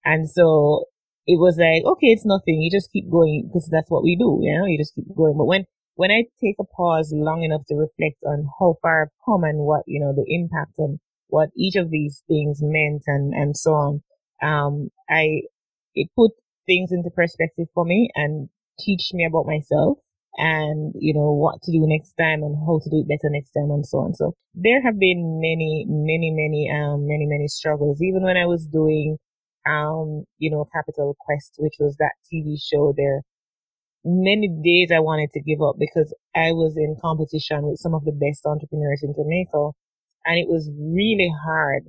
And 0.04 0.28
so 0.30 0.86
it 1.26 1.38
was 1.38 1.58
like, 1.58 1.84
okay, 1.84 2.08
it's 2.08 2.24
nothing. 2.24 2.62
You 2.62 2.70
just 2.70 2.90
keep 2.92 3.10
going 3.10 3.48
because 3.48 3.68
that's 3.70 3.90
what 3.90 4.02
we 4.02 4.16
do. 4.16 4.38
You 4.40 4.58
know, 4.58 4.64
you 4.64 4.78
just 4.78 4.94
keep 4.94 5.04
going. 5.14 5.36
But 5.36 5.44
when, 5.44 5.66
when 5.96 6.10
I 6.10 6.24
take 6.40 6.56
a 6.58 6.64
pause 6.64 7.12
long 7.14 7.42
enough 7.42 7.62
to 7.68 7.74
reflect 7.74 8.16
on 8.26 8.48
how 8.58 8.76
far 8.80 9.02
I've 9.02 9.24
come 9.26 9.44
and 9.44 9.58
what, 9.58 9.82
you 9.86 10.00
know, 10.00 10.14
the 10.14 10.24
impact 10.26 10.78
and 10.78 10.98
what 11.30 11.50
each 11.56 11.76
of 11.76 11.90
these 11.90 12.22
things 12.28 12.60
meant 12.62 13.02
and, 13.06 13.32
and 13.34 13.56
so 13.56 13.72
on, 13.72 14.02
um, 14.42 14.90
I, 15.08 15.42
it 15.94 16.08
put 16.16 16.32
things 16.66 16.92
into 16.92 17.10
perspective 17.10 17.66
for 17.74 17.84
me 17.84 18.10
and 18.14 18.48
teach 18.78 19.10
me 19.12 19.24
about 19.24 19.46
myself 19.46 19.98
and 20.36 20.94
you 20.98 21.12
know 21.12 21.32
what 21.32 21.60
to 21.62 21.72
do 21.72 21.80
next 21.86 22.14
time 22.14 22.42
and 22.42 22.56
how 22.64 22.78
to 22.82 22.88
do 22.88 23.00
it 23.00 23.08
better 23.08 23.28
next 23.30 23.50
time 23.50 23.70
and 23.70 23.84
so 23.84 23.98
on. 23.98 24.14
So 24.14 24.34
there 24.54 24.80
have 24.82 24.98
been 24.98 25.40
many 25.42 25.84
many 25.88 26.30
many 26.30 26.70
um 26.70 27.06
many 27.06 27.26
many 27.26 27.48
struggles. 27.48 28.00
Even 28.00 28.22
when 28.22 28.36
i 28.36 28.46
was 28.46 28.66
doing 28.66 29.18
um 29.68 30.24
you 30.38 30.50
know 30.50 30.66
capital 30.72 31.16
quest 31.20 31.56
which 31.58 31.74
was 31.78 31.96
that 31.98 32.12
tv 32.32 32.56
show 32.62 32.94
there 32.96 33.20
many 34.04 34.48
days 34.64 34.90
i 34.94 34.98
wanted 34.98 35.30
to 35.32 35.40
give 35.40 35.60
up 35.60 35.76
because 35.78 36.14
i 36.34 36.52
was 36.52 36.76
in 36.76 36.96
competition 37.02 37.62
with 37.64 37.78
some 37.78 37.94
of 37.94 38.04
the 38.04 38.12
best 38.12 38.46
entrepreneurs 38.46 39.02
in 39.02 39.12
jamaica 39.14 39.70
and 40.24 40.38
it 40.38 40.48
was 40.48 40.70
really 40.76 41.32
hard 41.44 41.84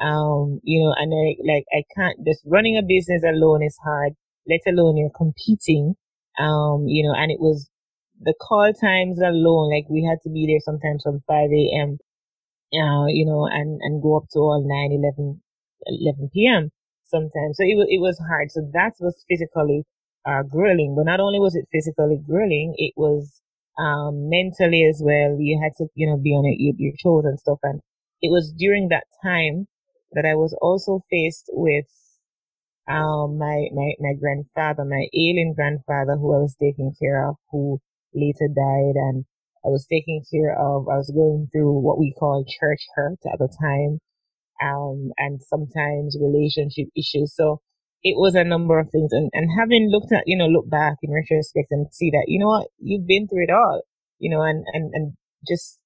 um, 0.00 0.60
you 0.62 0.82
know, 0.84 0.92
and 0.96 1.12
I, 1.14 1.36
like, 1.50 1.64
I 1.72 1.82
can't, 1.96 2.18
just 2.26 2.42
running 2.44 2.76
a 2.76 2.82
business 2.82 3.22
alone 3.24 3.62
is 3.62 3.78
hard, 3.82 4.12
let 4.46 4.60
alone 4.66 4.96
you're 4.96 5.10
competing. 5.16 5.94
Um, 6.38 6.84
you 6.86 7.02
know, 7.08 7.14
and 7.16 7.30
it 7.32 7.40
was 7.40 7.70
the 8.20 8.34
call 8.40 8.72
times 8.74 9.20
alone, 9.20 9.72
like 9.72 9.88
we 9.88 10.04
had 10.04 10.18
to 10.24 10.30
be 10.30 10.46
there 10.46 10.60
sometimes 10.60 11.02
from 11.02 11.22
5 11.26 11.50
a.m., 11.50 11.98
uh, 12.74 13.06
you 13.08 13.24
know, 13.24 13.46
and, 13.46 13.80
and 13.82 14.02
go 14.02 14.16
up 14.18 14.24
to 14.32 14.40
all 14.40 14.62
9, 14.66 14.92
11, 14.92 15.40
11 15.86 16.30
p.m. 16.34 16.70
sometimes. 17.06 17.56
So 17.56 17.64
it 17.64 17.76
was, 17.76 17.86
it 17.88 18.00
was 18.00 18.18
hard. 18.28 18.50
So 18.50 18.60
that 18.74 18.94
was 19.00 19.24
physically, 19.28 19.84
uh, 20.26 20.42
grueling, 20.42 20.94
but 20.96 21.06
not 21.06 21.20
only 21.20 21.38
was 21.40 21.54
it 21.54 21.68
physically 21.72 22.18
grueling, 22.26 22.74
it 22.76 22.92
was, 22.96 23.40
um, 23.78 24.28
mentally 24.28 24.84
as 24.88 25.00
well. 25.04 25.36
You 25.40 25.60
had 25.62 25.72
to, 25.78 25.86
you 25.94 26.06
know, 26.06 26.16
be 26.16 26.30
on 26.30 26.44
your, 26.58 26.74
your 26.78 26.94
toes 27.02 27.24
and 27.24 27.38
stuff. 27.38 27.58
And 27.62 27.80
it 28.22 28.30
was 28.30 28.52
during 28.52 28.88
that 28.88 29.04
time 29.22 29.66
that 30.12 30.24
I 30.24 30.34
was 30.34 30.56
also 30.60 31.00
faced 31.10 31.50
with 31.52 31.86
um, 32.88 33.38
my, 33.38 33.66
my, 33.72 33.92
my 33.98 34.14
grandfather, 34.18 34.84
my 34.84 35.06
ailing 35.14 35.54
grandfather 35.56 36.16
who 36.16 36.34
I 36.34 36.38
was 36.38 36.56
taking 36.60 36.94
care 37.00 37.28
of, 37.28 37.36
who 37.50 37.80
later 38.14 38.48
died 38.48 38.94
and 38.94 39.24
I 39.64 39.68
was 39.68 39.86
taking 39.90 40.22
care 40.32 40.52
of, 40.52 40.88
I 40.88 40.96
was 40.96 41.10
going 41.10 41.48
through 41.52 41.80
what 41.80 41.98
we 41.98 42.14
call 42.16 42.44
church 42.44 42.82
hurt 42.94 43.18
at 43.32 43.38
the 43.40 43.48
time, 43.60 43.98
um, 44.62 45.10
and 45.18 45.42
sometimes 45.42 46.16
relationship 46.20 46.86
issues. 46.96 47.34
So 47.34 47.60
it 48.06 48.16
was 48.16 48.34
a 48.34 48.44
number 48.44 48.78
of 48.78 48.90
things 48.90 49.10
and, 49.12 49.30
and 49.32 49.50
having 49.58 49.90
looked 49.90 50.12
at, 50.12 50.24
you 50.26 50.36
know, 50.38 50.46
look 50.46 50.70
back 50.70 50.96
in 51.02 51.12
retrospect 51.12 51.68
and 51.70 51.92
see 51.92 52.10
that, 52.10 52.26
you 52.28 52.38
know 52.38 52.48
what, 52.48 52.68
you've 52.78 53.06
been 53.06 53.26
through 53.26 53.44
it 53.44 53.50
all, 53.50 53.82
you 54.18 54.30
know, 54.30 54.42
and, 54.42 54.64
and, 54.72 54.92
and 54.94 55.12
just, 55.46 55.78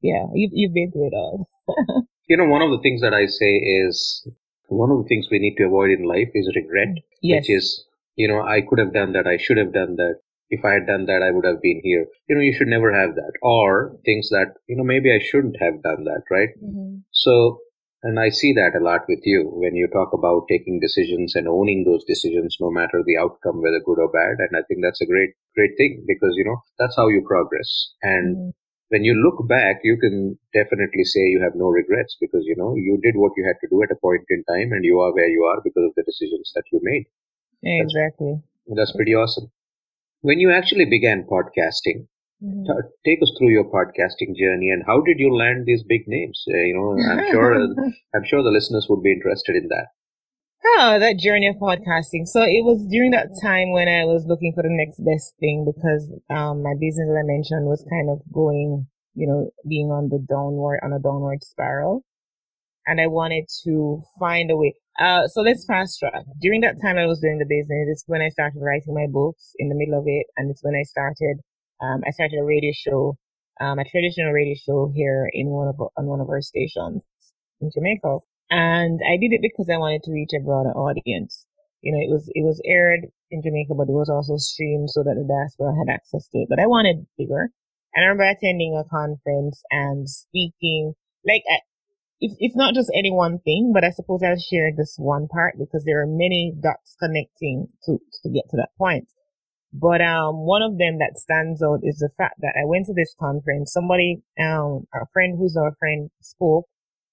yeah, 0.00 0.26
you've, 0.34 0.52
you've 0.52 0.74
been 0.74 0.92
through 0.92 1.08
it 1.08 1.16
all. 1.16 1.48
You 2.28 2.36
know, 2.36 2.46
one 2.46 2.62
of 2.62 2.70
the 2.70 2.78
things 2.80 3.02
that 3.02 3.12
I 3.12 3.26
say 3.26 3.56
is 3.58 4.26
one 4.68 4.90
of 4.90 5.02
the 5.02 5.08
things 5.08 5.26
we 5.30 5.40
need 5.40 5.56
to 5.56 5.64
avoid 5.64 5.90
in 5.90 6.04
life 6.04 6.30
is 6.32 6.48
regret, 6.54 7.02
yes. 7.20 7.40
which 7.40 7.50
is 7.50 7.84
you 8.16 8.28
know, 8.28 8.42
I 8.42 8.60
could 8.60 8.78
have 8.78 8.92
done 8.92 9.12
that. 9.12 9.26
I 9.26 9.36
should 9.36 9.56
have 9.56 9.72
done 9.72 9.96
that. 9.96 10.20
If 10.50 10.64
I 10.64 10.72
had 10.74 10.86
done 10.86 11.06
that, 11.06 11.22
I 11.22 11.30
would 11.30 11.46
have 11.46 11.62
been 11.62 11.80
here. 11.82 12.06
You 12.28 12.36
know, 12.36 12.42
you 12.42 12.52
should 12.52 12.68
never 12.68 12.92
have 12.92 13.14
that. 13.14 13.32
Or 13.40 13.96
things 14.04 14.28
that, 14.28 14.54
you 14.68 14.76
know, 14.76 14.84
maybe 14.84 15.10
I 15.10 15.18
shouldn't 15.18 15.56
have 15.60 15.82
done 15.82 16.04
that, 16.04 16.22
right? 16.30 16.50
Mm-hmm. 16.62 16.98
So, 17.10 17.60
and 18.02 18.18
I 18.18 18.30
see 18.30 18.52
that 18.54 18.78
a 18.78 18.82
lot 18.82 19.02
with 19.08 19.20
you 19.24 19.50
when 19.52 19.76
you 19.76 19.88
talk 19.92 20.12
about 20.12 20.46
taking 20.48 20.80
decisions 20.80 21.34
and 21.34 21.48
owning 21.48 21.84
those 21.84 22.04
decisions, 22.04 22.56
no 22.60 22.70
matter 22.70 23.02
the 23.04 23.16
outcome, 23.16 23.62
whether 23.62 23.80
good 23.84 23.98
or 23.98 24.10
bad. 24.10 24.38
And 24.38 24.56
I 24.56 24.62
think 24.66 24.80
that's 24.82 25.00
a 25.00 25.06
great, 25.06 25.30
great 25.54 25.72
thing 25.76 26.04
because, 26.06 26.34
you 26.36 26.44
know, 26.44 26.62
that's 26.78 26.96
how 26.96 27.08
you 27.08 27.22
progress. 27.26 27.94
And 28.02 28.36
mm-hmm 28.36 28.50
when 28.92 29.04
you 29.04 29.14
look 29.14 29.48
back, 29.48 29.80
you 29.82 29.96
can 29.96 30.38
definitely 30.52 31.04
say 31.04 31.20
you 31.20 31.40
have 31.42 31.54
no 31.56 31.68
regrets 31.68 32.14
because 32.20 32.42
you 32.44 32.54
know 32.54 32.74
you 32.76 33.00
did 33.02 33.14
what 33.16 33.32
you 33.38 33.44
had 33.48 33.56
to 33.62 33.68
do 33.74 33.82
at 33.82 33.90
a 33.90 33.96
point 33.96 34.20
in 34.28 34.44
time, 34.44 34.70
and 34.72 34.84
you 34.84 35.00
are 35.00 35.14
where 35.14 35.30
you 35.30 35.44
are 35.44 35.62
because 35.64 35.84
of 35.88 35.94
the 35.96 36.02
decisions 36.02 36.52
that 36.54 36.64
you 36.70 36.78
made. 36.82 37.06
Exactly. 37.64 38.42
That's, 38.66 38.76
that's 38.76 38.96
pretty 38.96 39.14
awesome. 39.14 39.50
When 40.20 40.40
you 40.40 40.52
actually 40.52 40.84
began 40.84 41.24
podcasting, 41.24 42.06
mm-hmm. 42.42 42.64
t- 42.64 42.88
take 43.06 43.22
us 43.22 43.32
through 43.38 43.50
your 43.50 43.64
podcasting 43.64 44.34
journey 44.34 44.70
and 44.70 44.82
how 44.86 45.00
did 45.00 45.18
you 45.18 45.34
land 45.34 45.64
these 45.66 45.82
big 45.82 46.02
names? 46.06 46.42
Uh, 46.48 46.58
you 46.58 46.74
know, 46.74 46.98
I'm 46.98 47.30
sure 47.30 47.54
I'm 48.14 48.24
sure 48.24 48.42
the 48.42 48.50
listeners 48.50 48.86
would 48.88 49.02
be 49.02 49.12
interested 49.12 49.56
in 49.56 49.68
that. 49.68 49.94
Oh, 50.64 50.98
that 50.98 51.18
journey 51.18 51.48
of 51.48 51.56
podcasting. 51.56 52.26
So 52.26 52.42
it 52.42 52.62
was 52.62 52.86
during 52.86 53.10
that 53.10 53.34
time 53.42 53.72
when 53.72 53.88
I 53.88 54.04
was 54.04 54.26
looking 54.26 54.52
for 54.54 54.62
the 54.62 54.70
next 54.70 55.02
best 55.04 55.34
thing 55.40 55.66
because 55.66 56.06
um, 56.30 56.62
my 56.62 56.74
business, 56.78 57.10
as 57.10 57.18
I 57.18 57.26
mentioned, 57.26 57.66
was 57.66 57.84
kind 57.90 58.08
of 58.08 58.22
going, 58.32 58.86
you 59.14 59.26
know, 59.26 59.50
being 59.68 59.90
on 59.90 60.08
the 60.08 60.22
downward, 60.22 60.80
on 60.84 60.92
a 60.92 61.00
downward 61.02 61.42
spiral. 61.42 62.04
And 62.86 63.00
I 63.00 63.06
wanted 63.08 63.46
to 63.64 64.02
find 64.18 64.50
a 64.50 64.56
way. 64.56 64.74
Uh, 64.98 65.26
so 65.26 65.42
let's 65.42 65.64
fast 65.66 65.98
track. 65.98 66.24
During 66.40 66.60
that 66.60 66.80
time 66.80 66.96
I 66.96 67.06
was 67.06 67.18
doing 67.18 67.38
the 67.38 67.46
business, 67.46 67.88
it's 67.90 68.04
when 68.06 68.22
I 68.22 68.28
started 68.28 68.62
writing 68.62 68.94
my 68.94 69.06
books 69.10 69.52
in 69.58 69.68
the 69.68 69.74
middle 69.74 69.98
of 69.98 70.04
it. 70.06 70.26
And 70.36 70.50
it's 70.50 70.62
when 70.62 70.74
I 70.74 70.82
started, 70.84 71.42
um, 71.82 72.02
I 72.06 72.10
started 72.10 72.38
a 72.38 72.44
radio 72.44 72.72
show, 72.72 73.18
um, 73.60 73.78
a 73.78 73.84
traditional 73.84 74.32
radio 74.32 74.54
show 74.54 74.92
here 74.94 75.28
in 75.32 75.48
one 75.48 75.68
of, 75.68 75.76
on 75.96 76.06
one 76.06 76.20
of 76.20 76.28
our 76.28 76.40
stations 76.40 77.02
in 77.60 77.70
Jamaica. 77.74 78.18
And 78.50 79.00
I 79.02 79.16
did 79.16 79.32
it 79.32 79.42
because 79.42 79.68
I 79.68 79.78
wanted 79.78 80.02
to 80.04 80.12
reach 80.12 80.30
a 80.36 80.44
broader 80.44 80.70
audience. 80.70 81.46
You 81.80 81.92
know, 81.92 81.98
it 81.98 82.10
was, 82.12 82.30
it 82.34 82.44
was 82.44 82.62
aired 82.64 83.06
in 83.30 83.42
Jamaica, 83.42 83.74
but 83.74 83.88
it 83.88 83.98
was 83.98 84.08
also 84.08 84.36
streamed 84.36 84.90
so 84.90 85.02
that 85.02 85.16
the 85.18 85.26
diaspora 85.26 85.74
had 85.74 85.92
access 85.92 86.28
to 86.28 86.38
it. 86.38 86.48
But 86.48 86.60
I 86.60 86.66
wanted 86.66 87.06
bigger. 87.18 87.50
And 87.94 88.04
I 88.04 88.08
remember 88.08 88.24
attending 88.24 88.78
a 88.78 88.88
conference 88.88 89.62
and 89.70 90.08
speaking, 90.08 90.94
like, 91.26 91.42
it's, 92.20 92.36
it's 92.38 92.56
not 92.56 92.74
just 92.74 92.90
any 92.94 93.10
one 93.10 93.40
thing, 93.40 93.72
but 93.74 93.84
I 93.84 93.90
suppose 93.90 94.22
I'll 94.22 94.38
share 94.38 94.70
this 94.70 94.94
one 94.96 95.26
part 95.26 95.56
because 95.58 95.84
there 95.84 96.00
are 96.00 96.06
many 96.06 96.54
dots 96.62 96.94
connecting 97.02 97.66
to, 97.84 97.98
to 98.22 98.30
get 98.30 98.44
to 98.50 98.56
that 98.56 98.70
point. 98.78 99.08
But, 99.72 100.02
um, 100.02 100.44
one 100.44 100.62
of 100.62 100.76
them 100.76 100.98
that 100.98 101.18
stands 101.18 101.62
out 101.62 101.80
is 101.82 101.98
the 101.98 102.10
fact 102.18 102.40
that 102.40 102.54
I 102.60 102.64
went 102.66 102.86
to 102.86 102.94
this 102.94 103.14
conference. 103.18 103.72
Somebody, 103.72 104.22
um, 104.38 104.86
a 104.94 105.06
friend 105.12 105.36
who's 105.38 105.56
our 105.56 105.74
friend 105.78 106.10
spoke 106.20 106.66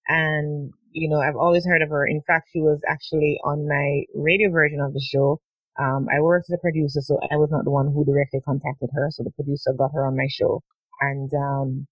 and, 0.08 0.72
you 0.92 1.10
know, 1.10 1.22
I've 1.22 1.38
always 1.38 1.66
heard 1.66 1.82
of 1.82 1.90
her. 1.90 2.06
In 2.06 2.22
fact, 2.28 2.50
she 2.52 2.60
was 2.60 2.82
actually 2.88 3.40
on 3.46 3.68
my 3.68 4.04
radio 4.14 4.52
version 4.52 4.82
of 4.82 4.94
the 4.94 5.00
show. 5.00 5.40
Um, 5.80 6.08
I 6.14 6.20
worked 6.20 6.50
as 6.50 6.56
a 6.56 6.62
producer, 6.62 7.00
so 7.02 7.18
I 7.32 7.38
was 7.38 7.50
not 7.50 7.64
the 7.64 7.72
one 7.72 7.94
who 7.94 8.04
directly 8.04 8.42
contacted 8.44 8.90
her. 8.94 9.08
So 9.12 9.24
the 9.24 9.32
producer 9.32 9.72
got 9.78 9.92
her 9.94 10.06
on 10.06 10.18
my 10.18 10.28
show. 10.30 10.62
And, 11.00 11.32
um, 11.34 11.88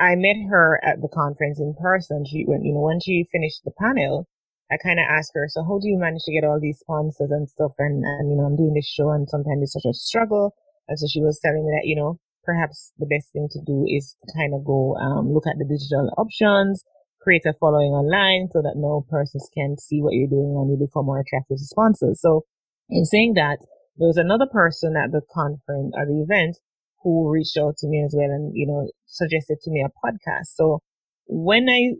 I 0.00 0.14
met 0.14 0.36
her 0.50 0.78
at 0.84 1.00
the 1.00 1.08
conference 1.08 1.58
in 1.58 1.74
person. 1.80 2.24
She 2.26 2.44
went, 2.46 2.64
you 2.64 2.74
know, 2.74 2.82
when 2.82 3.00
she 3.00 3.26
finished 3.32 3.62
the 3.64 3.72
panel, 3.80 4.28
I 4.70 4.76
kind 4.76 5.00
of 5.00 5.06
asked 5.08 5.32
her, 5.34 5.48
so 5.48 5.64
how 5.64 5.78
do 5.78 5.88
you 5.88 5.98
manage 5.98 6.22
to 6.24 6.32
get 6.32 6.44
all 6.44 6.60
these 6.60 6.78
sponsors 6.80 7.30
and 7.30 7.48
stuff? 7.48 7.72
And, 7.78 8.04
and, 8.04 8.30
you 8.30 8.36
know, 8.36 8.44
I'm 8.44 8.56
doing 8.56 8.74
this 8.74 8.88
show 8.88 9.10
and 9.10 9.28
sometimes 9.28 9.62
it's 9.62 9.72
such 9.72 9.88
a 9.88 9.94
struggle. 9.94 10.54
And 10.88 10.98
so 10.98 11.06
she 11.08 11.20
was 11.20 11.40
telling 11.40 11.64
me 11.64 11.72
that, 11.72 11.86
you 11.86 11.96
know, 11.96 12.18
perhaps 12.44 12.92
the 12.98 13.06
best 13.06 13.32
thing 13.32 13.48
to 13.52 13.60
do 13.64 13.84
is 13.88 14.16
kind 14.36 14.52
of 14.54 14.64
go, 14.64 14.96
um, 14.96 15.32
look 15.32 15.46
at 15.46 15.56
the 15.58 15.64
digital 15.64 16.12
options, 16.18 16.84
create 17.20 17.46
a 17.46 17.54
following 17.58 17.92
online 17.92 18.48
so 18.52 18.60
that 18.60 18.76
no 18.76 19.04
persons 19.08 19.48
can 19.56 19.76
see 19.78 20.00
what 20.00 20.12
you're 20.12 20.28
doing 20.28 20.56
and 20.56 20.70
you 20.70 20.76
become 20.76 21.06
more 21.06 21.20
attractive 21.20 21.56
to 21.56 21.64
sponsors. 21.64 22.20
So 22.20 22.44
in 22.90 23.04
saying 23.04 23.34
that, 23.34 23.58
there 23.96 24.06
was 24.06 24.16
another 24.16 24.46
person 24.46 24.96
at 24.96 25.12
the 25.12 25.22
conference 25.32 25.92
or 25.96 26.06
the 26.06 26.22
event 26.22 26.58
who 27.02 27.28
reached 27.28 27.56
out 27.56 27.76
to 27.78 27.88
me 27.88 28.02
as 28.04 28.14
well 28.16 28.30
and, 28.30 28.52
you 28.54 28.66
know, 28.66 28.88
suggested 29.06 29.58
to 29.62 29.70
me 29.70 29.84
a 29.84 29.88
podcast. 29.88 30.54
So 30.54 30.80
when 31.26 31.68
I 31.68 31.96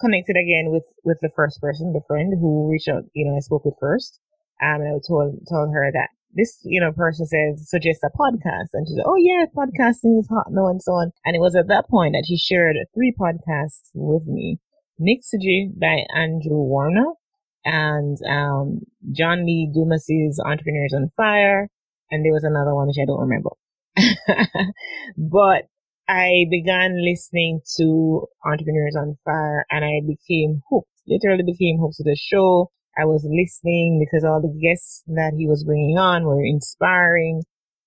connected 0.00 0.36
again 0.36 0.70
with, 0.70 0.84
with 1.04 1.18
the 1.20 1.30
first 1.34 1.60
person, 1.60 1.92
the 1.92 2.04
friend 2.06 2.34
who 2.38 2.70
reached 2.70 2.88
out, 2.88 3.04
you 3.14 3.24
know, 3.24 3.36
I 3.36 3.40
spoke 3.40 3.64
with 3.64 3.74
first, 3.80 4.20
um, 4.62 4.80
and 4.80 4.88
I 4.88 4.98
told, 5.06 5.38
told 5.48 5.72
her 5.72 5.90
that 5.92 6.08
this, 6.34 6.58
you 6.64 6.80
know, 6.80 6.92
person 6.92 7.26
says, 7.26 7.68
suggest 7.68 8.04
a 8.04 8.10
podcast. 8.16 8.70
And 8.72 8.86
she 8.86 8.94
said, 8.94 9.04
Oh 9.06 9.16
yeah, 9.16 9.44
podcasting 9.56 10.18
is 10.18 10.28
hot 10.28 10.46
now 10.50 10.68
and 10.68 10.82
so 10.82 10.92
on. 10.92 11.12
And 11.24 11.34
it 11.34 11.40
was 11.40 11.56
at 11.56 11.68
that 11.68 11.88
point 11.88 12.14
that 12.14 12.26
she 12.26 12.36
shared 12.36 12.76
three 12.94 13.14
podcasts 13.18 13.90
with 13.94 14.26
me. 14.26 14.58
Mixergy 15.00 15.78
by 15.78 16.04
Andrew 16.14 16.58
Warner 16.58 17.12
and, 17.64 18.18
um, 18.28 18.80
John 19.12 19.46
Lee 19.46 19.70
Dumas's 19.72 20.42
Entrepreneurs 20.44 20.94
on 20.94 21.10
Fire. 21.16 21.68
And 22.10 22.24
there 22.24 22.32
was 22.32 22.44
another 22.44 22.74
one 22.74 22.88
which 22.88 22.96
I 23.00 23.06
don't 23.06 23.20
remember. 23.20 23.50
but 25.16 25.68
I 26.08 26.46
began 26.50 27.04
listening 27.04 27.60
to 27.76 28.26
Entrepreneurs 28.44 28.96
on 28.96 29.18
Fire 29.24 29.66
and 29.70 29.84
I 29.84 30.00
became 30.06 30.62
hooked, 30.70 30.88
literally 31.06 31.42
became 31.44 31.78
hooked 31.78 31.96
to 31.96 32.02
the 32.04 32.16
show. 32.16 32.70
I 32.98 33.04
was 33.04 33.24
listening 33.28 34.00
because 34.00 34.24
all 34.24 34.40
the 34.40 34.48
guests 34.58 35.04
that 35.08 35.34
he 35.36 35.46
was 35.46 35.64
bringing 35.64 35.98
on 35.98 36.24
were 36.24 36.42
inspiring. 36.44 37.42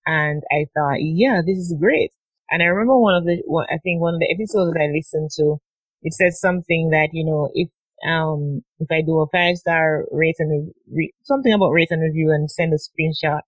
And 0.05 0.43
I 0.51 0.67
thought, 0.73 0.97
yeah, 1.01 1.41
this 1.45 1.57
is 1.57 1.75
great. 1.79 2.12
And 2.49 2.62
I 2.62 2.67
remember 2.67 2.97
one 2.99 3.15
of 3.15 3.25
the, 3.25 3.41
I 3.69 3.77
think 3.79 4.01
one 4.01 4.13
of 4.13 4.19
the 4.19 4.31
episodes 4.31 4.73
that 4.73 4.81
I 4.81 4.93
listened 4.93 5.31
to, 5.38 5.57
it 6.03 6.13
said 6.13 6.34
something 6.34 6.89
that, 6.91 7.10
you 7.13 7.25
know, 7.25 7.49
if, 7.53 7.69
um, 8.07 8.62
if 8.79 8.88
I 8.91 9.01
do 9.01 9.19
a 9.21 9.27
five 9.31 9.57
star 9.57 10.05
rate 10.12 10.36
and 10.39 10.73
re- 10.91 11.13
something 11.23 11.53
about 11.53 11.71
rate 11.71 11.91
and 11.91 12.01
review 12.01 12.31
and 12.31 12.49
send 12.51 12.73
a 12.73 12.77
screenshot, 12.77 13.41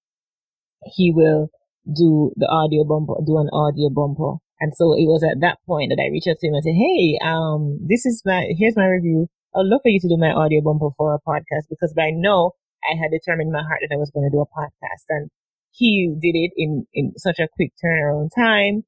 he 0.86 1.12
will 1.14 1.50
do 1.94 2.32
the 2.38 2.48
audio 2.48 2.84
bumper, 2.84 3.16
do 3.26 3.38
an 3.38 3.50
audio 3.54 3.90
bumper. 3.90 4.43
And 4.64 4.72
so 4.80 4.96
it 4.96 5.12
was 5.12 5.28
at 5.28 5.44
that 5.44 5.60
point 5.68 5.92
that 5.92 6.00
I 6.00 6.08
reached 6.08 6.32
out 6.32 6.40
to 6.40 6.48
him 6.48 6.56
and 6.56 6.64
said, 6.64 6.80
Hey, 6.80 7.20
um, 7.20 7.84
this 7.84 8.08
is 8.08 8.24
my, 8.24 8.48
here's 8.56 8.80
my 8.80 8.88
review. 8.88 9.28
I'd 9.52 9.68
love 9.68 9.84
for 9.84 9.92
you 9.92 10.00
to 10.00 10.08
do 10.08 10.16
my 10.16 10.32
audio 10.32 10.64
bumper 10.64 10.96
for 10.96 11.12
a 11.12 11.20
podcast 11.20 11.68
because 11.68 11.92
by 11.92 12.16
now 12.16 12.56
I 12.88 12.96
had 12.96 13.12
determined 13.12 13.52
in 13.52 13.60
my 13.60 13.68
heart 13.68 13.84
that 13.84 13.92
I 13.94 14.00
was 14.00 14.08
going 14.16 14.24
to 14.24 14.32
do 14.32 14.40
a 14.40 14.48
podcast 14.48 15.04
and 15.10 15.28
he 15.76 16.16
did 16.16 16.40
it 16.40 16.56
in, 16.56 16.88
in 16.94 17.12
such 17.18 17.44
a 17.44 17.52
quick 17.60 17.76
turnaround 17.76 18.32
time. 18.32 18.88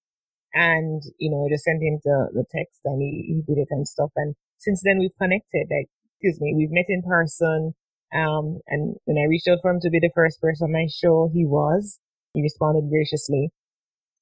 And, 0.54 1.04
you 1.20 1.28
know, 1.28 1.44
I 1.44 1.52
just 1.52 1.66
sent 1.66 1.84
him 1.84 2.00
the, 2.08 2.32
the 2.32 2.46
text 2.56 2.80
and 2.88 3.02
he, 3.04 3.36
he 3.36 3.44
did 3.44 3.60
it 3.60 3.68
and 3.70 3.86
stuff. 3.86 4.16
And 4.16 4.34
since 4.58 4.80
then 4.82 4.98
we've 4.98 5.20
connected, 5.20 5.68
like, 5.68 5.92
excuse 6.16 6.40
me, 6.40 6.56
we've 6.56 6.72
met 6.72 6.88
in 6.88 7.04
person. 7.04 7.76
Um, 8.16 8.64
and 8.72 8.96
when 9.04 9.20
I 9.20 9.28
reached 9.28 9.50
out 9.52 9.60
for 9.62 9.72
him 9.72 9.82
to 9.82 9.90
be 9.90 10.00
the 10.00 10.16
first 10.16 10.40
person 10.40 10.72
on 10.72 10.72
my 10.72 10.88
show, 10.88 11.30
he 11.34 11.44
was. 11.46 12.00
He 12.34 12.42
responded 12.42 12.88
graciously. 12.90 13.52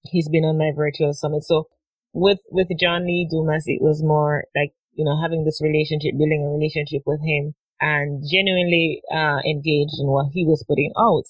He's 0.04 0.30
been 0.30 0.44
on 0.44 0.58
my 0.58 0.72
virtual 0.76 1.14
summit. 1.14 1.44
So 1.44 1.68
with, 2.14 2.40
with 2.52 2.68
John 2.80 3.06
Lee 3.06 3.28
Dumas, 3.30 3.64
it 3.68 3.82
was 3.82 4.04
more 4.04 4.46
like, 4.56 4.74
you 4.94 5.06
know, 5.06 5.20
having 5.22 5.46
this 5.46 5.62
relationship, 5.62 6.18
building 6.18 6.46
a 6.46 6.54
relationship 6.54 7.04
with 7.06 7.22
him 7.22 7.56
and 7.82 8.24
genuinely, 8.30 9.02
uh, 9.12 9.40
engaged 9.46 9.98
in 10.00 10.08
what 10.08 10.28
he 10.34 10.46
was 10.46 10.64
putting 10.68 10.92
out. 10.98 11.26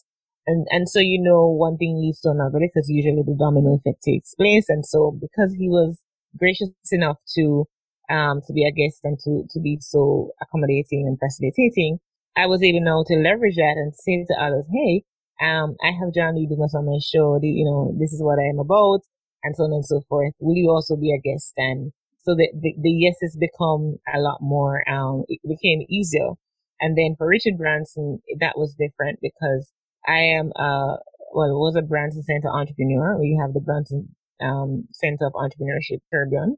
And, 0.46 0.68
and 0.72 0.90
so, 0.90 1.00
you 1.00 1.22
know, 1.22 1.48
one 1.48 1.78
thing 1.78 2.02
leads 2.02 2.20
to 2.22 2.32
another 2.32 2.60
because 2.60 2.90
usually 2.90 3.24
the 3.24 3.38
domino 3.40 3.76
effect 3.76 4.04
takes 4.04 4.36
place. 4.36 4.68
And 4.68 4.86
so 4.86 5.18
because 5.20 5.54
he 5.54 5.70
was 5.70 6.04
gracious 6.38 6.70
enough 6.92 7.18
to, 7.36 7.66
um, 8.10 8.42
to 8.48 8.54
be 8.54 8.68
a 8.68 8.72
guest 8.72 9.00
and 9.04 9.18
to, 9.24 9.48
to 9.52 9.60
be 9.62 9.78
so 9.80 10.32
accommodating 10.42 11.08
and 11.08 11.18
facilitating, 11.18 12.00
I 12.36 12.48
was 12.48 12.62
able 12.62 12.82
now 12.82 13.04
to 13.08 13.16
leverage 13.16 13.56
that 13.56 13.78
and 13.78 13.94
say 13.96 14.26
to 14.28 14.36
others, 14.42 14.66
Hey, 14.74 15.06
um, 15.42 15.76
I 15.82 15.92
have 16.00 16.14
John 16.14 16.36
Lee 16.36 16.48
Dumas 16.48 16.76
on 16.76 16.86
my 16.86 17.00
show. 17.02 17.40
You 17.42 17.66
know, 17.66 17.96
this 18.00 18.14
is 18.14 18.22
what 18.22 18.40
I 18.40 18.48
am 18.50 18.60
about 18.60 19.02
and 19.44 19.56
so 19.56 19.64
on 19.64 19.74
and 19.74 19.86
so 19.86 20.02
forth. 20.08 20.34
Will 20.40 20.56
you 20.56 20.70
also 20.70 20.96
be 20.96 21.14
a 21.14 21.20
guest? 21.20 21.54
And 21.58 21.92
so 22.20 22.36
the, 22.36 22.50
the, 22.54 22.74
the 22.82 22.90
yeses 22.90 23.38
become 23.40 23.98
a 24.14 24.20
lot 24.20 24.40
more, 24.42 24.88
um, 24.90 25.24
it 25.28 25.42
became 25.48 25.86
easier. 25.90 26.32
And 26.80 26.98
then 26.98 27.16
for 27.18 27.28
Richard 27.28 27.58
Branson, 27.58 28.20
that 28.40 28.58
was 28.58 28.76
different 28.76 29.20
because 29.22 29.72
I 30.08 30.20
am, 30.20 30.52
uh, 30.56 30.98
well, 31.34 31.60
was 31.60 31.76
a 31.76 31.82
Branson 31.82 32.24
Center 32.24 32.50
entrepreneur. 32.50 33.20
We 33.20 33.38
have 33.42 33.54
the 33.54 33.60
Branson, 33.60 34.16
um, 34.42 34.88
Center 34.92 35.26
of 35.28 35.34
Entrepreneurship 35.34 36.00
Caribbean. 36.12 36.58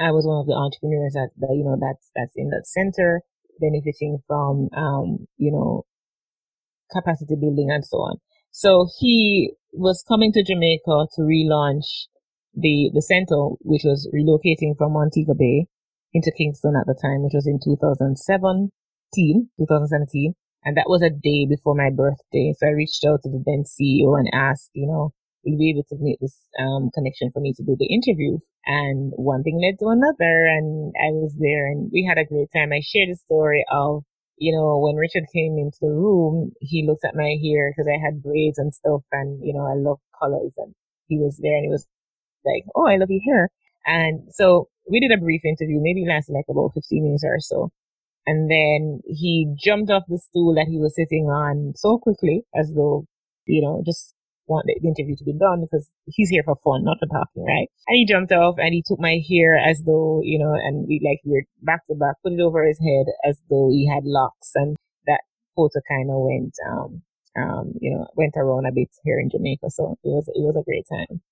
I 0.00 0.10
was 0.10 0.26
one 0.26 0.40
of 0.40 0.46
the 0.46 0.54
entrepreneurs 0.54 1.12
that, 1.12 1.30
that, 1.38 1.54
you 1.54 1.64
know, 1.64 1.76
that's, 1.78 2.10
that's 2.16 2.32
in 2.36 2.48
that 2.50 2.66
center 2.66 3.20
benefiting 3.60 4.18
from, 4.26 4.68
um, 4.74 5.26
you 5.36 5.52
know, 5.52 5.84
capacity 6.92 7.34
building 7.34 7.70
and 7.70 7.84
so 7.84 7.98
on. 7.98 8.16
So 8.50 8.86
he 9.00 9.52
was 9.72 10.04
coming 10.06 10.32
to 10.32 10.44
Jamaica 10.44 11.08
to 11.16 11.22
relaunch 11.22 12.06
the, 12.54 12.90
the 12.92 13.00
center, 13.02 13.56
which 13.64 13.82
was 13.84 14.08
relocating 14.12 14.76
from 14.76 14.92
Montego 14.92 15.34
Bay 15.34 15.66
into 16.12 16.30
Kingston 16.36 16.74
at 16.76 16.86
the 16.86 16.98
time, 17.00 17.24
which 17.24 17.32
was 17.34 17.46
in 17.46 17.58
2017, 17.64 18.12
2017. 19.58 20.34
And 20.64 20.76
that 20.76 20.86
was 20.86 21.02
a 21.02 21.10
day 21.10 21.46
before 21.48 21.74
my 21.74 21.90
birthday. 21.90 22.54
So 22.56 22.68
I 22.68 22.76
reached 22.76 23.04
out 23.04 23.24
to 23.24 23.30
the 23.30 23.42
then 23.44 23.64
CEO 23.64 24.14
and 24.14 24.28
asked, 24.32 24.70
you 24.74 24.86
know, 24.86 25.12
will 25.44 25.58
be 25.58 25.70
able 25.70 25.84
to 25.88 25.96
make 25.98 26.20
this 26.20 26.38
um, 26.58 26.90
connection 26.94 27.30
for 27.32 27.40
me 27.40 27.52
to 27.56 27.62
do 27.62 27.76
the 27.78 27.90
interview? 27.90 28.38
And 28.66 29.12
one 29.16 29.42
thing 29.42 29.58
led 29.58 29.78
to 29.80 29.90
another, 29.90 30.46
and 30.46 30.94
I 30.94 31.10
was 31.10 31.34
there, 31.38 31.66
and 31.66 31.90
we 31.92 32.06
had 32.06 32.18
a 32.18 32.28
great 32.28 32.48
time. 32.54 32.70
I 32.70 32.78
shared 32.78 33.10
the 33.10 33.16
story 33.16 33.64
of, 33.72 34.04
you 34.42 34.52
know, 34.56 34.78
when 34.78 34.96
Richard 34.96 35.24
came 35.32 35.56
into 35.58 35.78
the 35.82 35.94
room, 36.04 36.52
he 36.60 36.84
looked 36.86 37.04
at 37.04 37.14
my 37.14 37.36
hair 37.42 37.70
because 37.70 37.88
I 37.88 37.98
had 38.04 38.22
braids 38.22 38.58
and 38.58 38.74
stuff, 38.74 39.02
and 39.12 39.40
you 39.46 39.54
know, 39.54 39.66
I 39.66 39.74
love 39.74 40.00
colors, 40.18 40.54
and 40.58 40.74
he 41.08 41.18
was 41.18 41.38
there, 41.42 41.56
and 41.56 41.64
he 41.66 41.70
was 41.70 41.86
like, 42.44 42.64
"Oh, 42.74 42.86
I 42.86 42.96
love 42.96 43.10
your 43.10 43.22
hair." 43.22 43.50
And 43.86 44.28
so 44.34 44.68
we 44.90 45.00
did 45.00 45.12
a 45.12 45.20
brief 45.20 45.42
interview, 45.44 45.80
maybe 45.80 46.06
lasted 46.06 46.34
like 46.34 46.46
about 46.50 46.72
15 46.74 47.04
minutes 47.04 47.24
or 47.24 47.40
so. 47.40 47.70
And 48.26 48.50
then 48.50 49.00
he 49.06 49.54
jumped 49.58 49.90
off 49.90 50.04
the 50.08 50.18
stool 50.18 50.54
that 50.56 50.68
he 50.68 50.78
was 50.78 50.94
sitting 50.96 51.26
on 51.26 51.74
so 51.76 51.98
quickly 51.98 52.44
as 52.54 52.72
though, 52.74 53.06
you 53.46 53.62
know, 53.62 53.82
just 53.84 54.14
want 54.52 54.68
the 54.68 54.76
interview 54.86 55.16
to 55.16 55.24
be 55.24 55.32
done 55.32 55.64
because 55.64 55.88
he's 56.06 56.28
here 56.28 56.44
for 56.44 56.56
fun, 56.60 56.84
not 56.84 57.00
for 57.00 57.08
talking, 57.08 57.44
right? 57.44 57.72
And 57.88 57.96
he 57.96 58.04
jumped 58.04 58.32
off 58.32 58.56
and 58.58 58.74
he 58.76 58.84
took 58.84 59.00
my 59.00 59.18
hair 59.24 59.56
as 59.56 59.82
though, 59.88 60.20
you 60.22 60.38
know, 60.38 60.52
and 60.52 60.86
we 60.86 61.00
like 61.00 61.24
we 61.24 61.40
are 61.40 61.48
back 61.62 61.86
to 61.86 61.94
back, 61.94 62.16
put 62.22 62.36
it 62.36 62.40
over 62.40 62.66
his 62.66 62.78
head 62.78 63.06
as 63.24 63.40
though 63.48 63.70
he 63.72 63.88
had 63.88 64.04
locks 64.04 64.52
and 64.54 64.76
that 65.06 65.24
photo 65.56 65.80
kind 65.88 66.10
of 66.10 66.20
went, 66.20 66.54
um, 66.68 67.02
um, 67.40 67.72
you 67.80 67.90
know, 67.90 68.06
went 68.14 68.34
around 68.36 68.66
a 68.66 68.72
bit 68.72 68.90
here 69.04 69.18
in 69.18 69.30
Jamaica. 69.30 69.70
So 69.70 69.96
it 70.04 70.08
was, 70.08 70.28
it 70.28 70.44
was 70.44 70.56
a 70.56 70.64
great 70.68 70.86
time. 70.86 71.22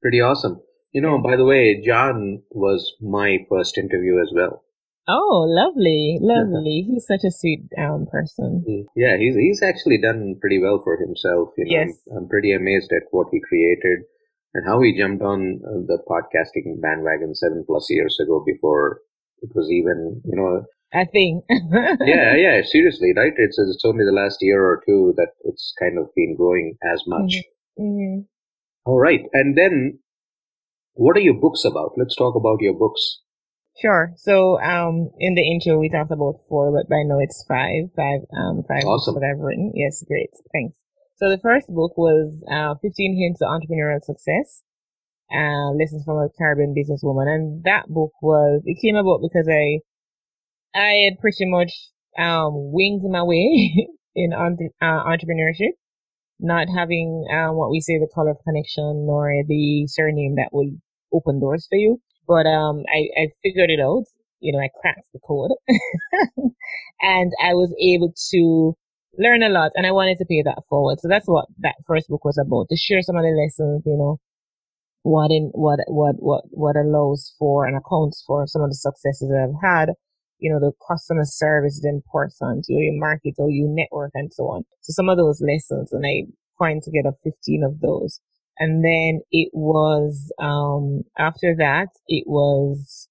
Pretty 0.00 0.20
awesome. 0.20 0.62
You 0.92 1.02
know, 1.02 1.18
by 1.18 1.36
the 1.36 1.44
way, 1.44 1.82
John 1.84 2.42
was 2.50 2.94
my 3.00 3.46
first 3.48 3.78
interview 3.78 4.20
as 4.20 4.32
well. 4.34 4.64
Oh, 5.08 5.44
lovely, 5.48 6.18
lovely. 6.20 6.86
he's 6.88 7.06
such 7.06 7.24
a 7.24 7.30
sweet 7.30 7.64
um, 7.76 8.06
person. 8.10 8.64
Yeah, 8.94 9.16
he's 9.16 9.34
he's 9.34 9.62
actually 9.62 10.00
done 10.00 10.36
pretty 10.40 10.60
well 10.60 10.80
for 10.84 10.96
himself. 10.96 11.50
You 11.56 11.64
know, 11.64 11.70
yes. 11.70 11.98
I'm, 12.10 12.18
I'm 12.18 12.28
pretty 12.28 12.52
amazed 12.52 12.92
at 12.92 13.08
what 13.10 13.26
he 13.32 13.40
created 13.40 14.06
and 14.54 14.66
how 14.66 14.80
he 14.82 14.96
jumped 14.96 15.22
on 15.22 15.60
uh, 15.64 15.82
the 15.86 15.98
podcasting 16.08 16.80
bandwagon 16.80 17.34
seven 17.34 17.64
plus 17.66 17.86
years 17.90 18.18
ago 18.20 18.42
before 18.44 19.00
it 19.42 19.50
was 19.54 19.70
even, 19.70 20.20
you 20.24 20.36
know, 20.36 20.64
I 20.92 21.04
think. 21.04 21.44
yeah, 22.00 22.34
yeah, 22.34 22.62
seriously, 22.64 23.12
right? 23.16 23.32
It's 23.36 23.58
it's 23.58 23.84
only 23.84 24.04
the 24.04 24.12
last 24.12 24.38
year 24.40 24.64
or 24.64 24.82
two 24.86 25.14
that 25.16 25.32
it's 25.44 25.72
kind 25.78 25.98
of 25.98 26.08
been 26.16 26.36
growing 26.36 26.76
as 26.82 27.02
much. 27.06 27.36
Mm-hmm. 27.78 27.82
Mm-hmm. 27.82 28.20
All 28.86 28.98
right, 28.98 29.20
and 29.32 29.56
then 29.56 30.00
what 30.94 31.16
are 31.16 31.20
your 31.20 31.40
books 31.40 31.64
about? 31.64 31.92
Let's 31.96 32.16
talk 32.16 32.34
about 32.34 32.60
your 32.60 32.74
books. 32.74 33.20
Sure. 33.80 34.12
So, 34.16 34.60
um, 34.60 35.08
in 35.18 35.34
the 35.34 35.40
intro, 35.40 35.78
we 35.78 35.88
talked 35.88 36.12
about 36.12 36.44
four, 36.48 36.70
but 36.70 36.88
by 36.90 37.00
now 37.02 37.18
it's 37.18 37.42
five, 37.48 37.88
five, 37.96 38.20
um, 38.36 38.62
five 38.68 38.84
awesome. 38.84 39.14
books 39.14 39.24
that 39.24 39.32
I've 39.32 39.40
written. 39.40 39.72
Yes, 39.74 40.04
great. 40.06 40.28
Thanks. 40.52 40.76
So 41.16 41.30
the 41.30 41.40
first 41.40 41.66
book 41.68 41.96
was, 41.96 42.44
uh, 42.50 42.74
15 42.82 43.16
Hints 43.16 43.40
to 43.40 43.46
Entrepreneurial 43.48 44.04
Success, 44.04 44.62
uh, 45.32 45.72
Lessons 45.72 46.04
from 46.04 46.18
a 46.18 46.28
Caribbean 46.36 46.74
Businesswoman. 46.76 47.28
And 47.28 47.64
that 47.64 47.88
book 47.88 48.12
was, 48.20 48.60
it 48.66 48.76
came 48.82 48.96
about 48.96 49.22
because 49.22 49.48
I, 49.48 49.80
I 50.76 51.08
had 51.08 51.18
pretty 51.18 51.48
much, 51.48 51.72
um, 52.18 52.72
winged 52.72 53.08
my 53.08 53.22
way 53.22 53.88
in 54.14 54.34
uh, 54.34 54.84
entrepreneurship, 54.84 55.80
not 56.38 56.68
having, 56.68 57.24
um, 57.32 57.56
what 57.56 57.70
we 57.70 57.80
say 57.80 57.96
the 57.96 58.12
color 58.14 58.32
of 58.32 58.44
connection 58.44 59.06
nor 59.06 59.32
the 59.48 59.86
surname 59.88 60.36
that 60.36 60.52
will 60.52 60.68
open 61.14 61.40
doors 61.40 61.66
for 61.66 61.76
you. 61.76 62.02
But 62.30 62.46
um, 62.46 62.84
I, 62.94 63.10
I 63.20 63.26
figured 63.42 63.70
it 63.70 63.80
out. 63.80 64.04
You 64.38 64.52
know, 64.52 64.60
I 64.60 64.70
cracked 64.80 65.08
the 65.12 65.18
code 65.26 65.50
and 67.02 67.32
I 67.42 67.54
was 67.54 67.74
able 67.82 68.14
to 68.30 68.76
learn 69.18 69.42
a 69.42 69.48
lot 69.48 69.72
and 69.74 69.84
I 69.84 69.90
wanted 69.90 70.18
to 70.18 70.24
pay 70.24 70.40
that 70.44 70.62
forward. 70.68 71.00
So 71.00 71.08
that's 71.08 71.26
what 71.26 71.46
that 71.58 71.74
first 71.88 72.08
book 72.08 72.24
was 72.24 72.38
about, 72.38 72.68
to 72.70 72.76
share 72.76 73.02
some 73.02 73.16
of 73.16 73.24
the 73.24 73.34
lessons, 73.34 73.82
you 73.84 73.98
know, 73.98 74.20
what 75.02 75.32
in, 75.32 75.50
what, 75.54 75.80
what, 75.88 76.16
what, 76.20 76.44
what 76.50 76.76
allows 76.76 77.34
for 77.36 77.66
and 77.66 77.76
accounts 77.76 78.22
for 78.24 78.46
some 78.46 78.62
of 78.62 78.70
the 78.70 78.76
successes 78.76 79.28
that 79.28 79.48
I've 79.50 79.60
had. 79.68 79.94
You 80.38 80.52
know, 80.52 80.60
the 80.60 80.72
customer 80.88 81.24
service 81.24 81.78
is 81.78 81.84
important, 81.84 82.66
you, 82.68 82.76
know, 82.78 82.92
you 82.92 83.00
market 83.00 83.34
or 83.38 83.50
you 83.50 83.66
network 83.68 84.12
and 84.14 84.32
so 84.32 84.44
on. 84.44 84.62
So 84.82 84.92
some 84.92 85.08
of 85.08 85.18
those 85.18 85.42
lessons 85.42 85.92
and 85.92 86.06
I 86.06 86.30
coined 86.62 86.84
together 86.84 87.12
15 87.24 87.64
of 87.64 87.80
those. 87.80 88.20
And 88.60 88.84
then 88.84 89.22
it 89.32 89.48
was, 89.54 90.30
um, 90.38 91.04
after 91.18 91.56
that, 91.56 91.88
it 92.06 92.24
was 92.26 93.08